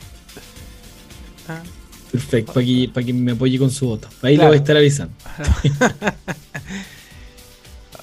Perfecto, 2.10 2.52
para 2.54 2.64
que, 2.66 2.90
pa' 2.92 3.02
que 3.02 3.12
me 3.12 3.32
apoye 3.32 3.58
con 3.58 3.70
su 3.70 3.86
voto. 3.86 4.08
Ahí 4.22 4.36
Claro. 4.36 4.44
le 4.44 4.46
voy 4.48 4.56
a 4.56 4.60
estar 4.60 4.76
avisando. 4.76 5.14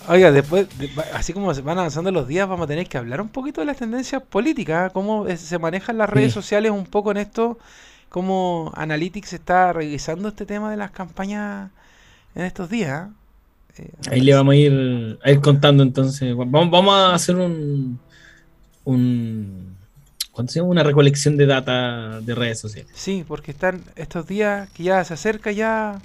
Oiga, 0.08 0.32
después, 0.32 0.68
así 1.14 1.34
como 1.34 1.52
se 1.56 1.62
van 1.62 1.80
avanzando 1.80 2.12
los 2.12 2.28
días, 2.28 2.48
vamos 2.48 2.66
a 2.66 2.68
tener 2.68 2.88
que 2.88 2.98
hablar 3.00 3.22
un 3.22 3.30
poquito 3.30 3.62
de 3.62 3.66
las 3.66 3.78
tendencias 3.78 4.22
políticas, 4.22 4.92
cómo 4.94 5.28
es- 5.28 5.40
se 5.42 5.58
manejan 5.58 5.98
las 5.98 6.10
redes 6.10 6.32
Sí. 6.32 6.36
sociales 6.36 6.72
un 6.72 6.86
poco 6.86 7.10
en 7.12 7.18
esto, 7.18 7.58
cómo 8.10 8.72
Analytics 8.76 9.34
está 9.34 9.74
revisando 9.74 10.28
este 10.28 10.46
tema 10.46 10.70
de 10.70 10.78
las 10.78 10.92
campañas 10.92 11.72
en 12.36 12.46
estos 12.46 12.70
días. 12.70 13.10
Eh, 13.80 13.90
Ahí 14.12 14.22
le 14.22 14.36
vamos 14.36 14.54
a 14.54 14.58
ir, 14.58 15.20
a 15.24 15.32
ir 15.32 15.42
contando 15.42 15.82
entonces. 15.82 16.36
Vamos, 16.36 16.70
vamos 16.70 16.94
a 16.94 17.16
hacer 17.16 17.36
un, 17.38 18.00
un 18.84 19.75
¿cuánto 20.36 20.52
se 20.52 20.60
llama? 20.60 20.72
una 20.72 20.84
recolección 20.84 21.38
de 21.38 21.46
data 21.46 22.20
de 22.20 22.36
redes 22.36 22.60
sociales. 22.60 22.92
Sí, 22.94 23.24
porque 23.26 23.52
están 23.52 23.82
estos 23.96 24.28
días 24.28 24.70
que 24.72 24.84
ya 24.84 25.04
se 25.06 25.14
acerca 25.14 25.52
ya 25.52 26.02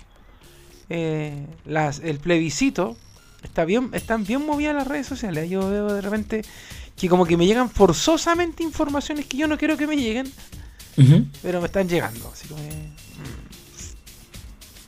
eh, 0.88 1.46
las, 1.66 1.98
el 1.98 2.18
plebiscito. 2.20 2.96
Está 3.42 3.64
bien, 3.64 3.90
están 3.92 4.24
bien 4.24 4.46
movidas 4.46 4.74
las 4.74 4.86
redes 4.86 5.06
sociales. 5.06 5.50
Yo 5.50 5.68
veo 5.68 5.92
de 5.92 6.00
repente 6.00 6.42
que 6.96 7.08
como 7.08 7.26
que 7.26 7.36
me 7.36 7.46
llegan 7.46 7.70
forzosamente 7.70 8.62
informaciones 8.62 9.26
que 9.26 9.36
yo 9.36 9.48
no 9.48 9.58
quiero 9.58 9.76
que 9.76 9.86
me 9.86 9.96
lleguen, 9.96 10.30
pero 11.42 11.60
me 11.60 11.66
están 11.66 11.88
llegando. 11.88 12.30
Así 12.32 12.46
que, 12.46 12.54
mm, 12.54 12.60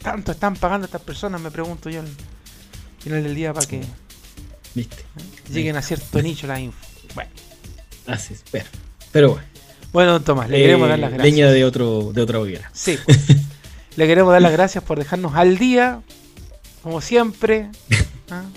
tanto 0.02 0.32
están 0.32 0.56
pagando 0.56 0.84
estas 0.84 1.00
personas, 1.02 1.40
me 1.40 1.50
pregunto 1.50 1.88
yo 1.90 2.00
al 2.00 2.08
final 3.00 3.22
del 3.22 3.34
día 3.34 3.52
para 3.54 3.66
que 3.66 3.82
Viste. 4.74 5.04
lleguen 5.50 5.76
a 5.76 5.82
cierto 5.82 6.20
nicho 6.22 6.46
las 6.46 6.60
info. 6.60 6.78
Bueno, 7.14 7.30
Así 8.06 8.34
es, 8.34 8.44
pero, 8.50 8.66
pero 9.12 9.30
bueno. 9.30 9.46
bueno, 9.92 10.12
don 10.12 10.24
Tomás, 10.24 10.48
le 10.50 10.58
Eh, 10.58 10.62
queremos 10.62 10.88
dar 10.88 10.98
las 10.98 11.10
gracias. 11.10 11.32
leña 11.32 11.50
de 11.50 11.64
otro, 11.64 12.12
de 12.12 12.22
otra 12.22 12.40
hoguera. 12.40 12.70
Sí. 12.72 12.98
Le 13.96 14.06
queremos 14.06 14.32
dar 14.32 14.40
las 14.40 14.52
gracias 14.52 14.82
por 14.82 14.98
dejarnos 14.98 15.34
al 15.34 15.58
día, 15.58 16.00
como 16.82 17.00
siempre. 17.00 17.68
¿ah? 18.30 18.42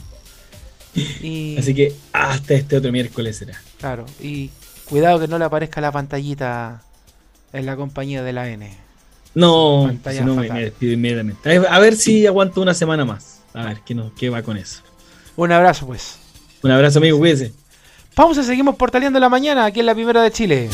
Y, 1.21 1.57
Así 1.57 1.73
que 1.75 1.93
hasta 2.13 2.53
este 2.53 2.77
otro 2.77 2.89
miércoles 2.89 3.35
será. 3.35 3.61
Claro, 3.79 4.05
y 4.21 4.49
cuidado 4.85 5.19
que 5.19 5.27
no 5.27 5.37
le 5.37 5.43
aparezca 5.43 5.81
la 5.81 5.91
pantallita 5.91 6.83
en 7.51 7.65
la 7.65 7.75
compañía 7.75 8.23
de 8.23 8.31
la 8.31 8.47
N. 8.47 8.71
No, 9.33 9.93
si 10.09 10.21
no 10.21 10.35
me, 10.35 10.47
despido 10.49 10.93
inmediatamente. 10.93 11.57
A 11.69 11.79
ver 11.79 11.97
si 11.97 12.25
aguanto 12.25 12.61
una 12.61 12.73
semana 12.73 13.03
más. 13.03 13.41
A 13.53 13.65
ver 13.65 13.81
qué, 13.85 13.93
no, 13.93 14.13
qué 14.15 14.29
va 14.29 14.41
con 14.41 14.55
eso. 14.55 14.83
Un 15.35 15.51
abrazo, 15.51 15.85
pues. 15.85 16.15
Un 16.63 16.71
abrazo, 16.71 16.99
amigo, 16.99 17.17
cuídese. 17.17 17.51
Pausa, 18.15 18.43
seguimos 18.43 18.77
portaleando 18.77 19.19
la 19.19 19.27
mañana 19.27 19.65
aquí 19.65 19.81
en 19.81 19.87
la 19.87 19.93
primera 19.93 20.23
de 20.23 20.31
Chile. 20.31 20.69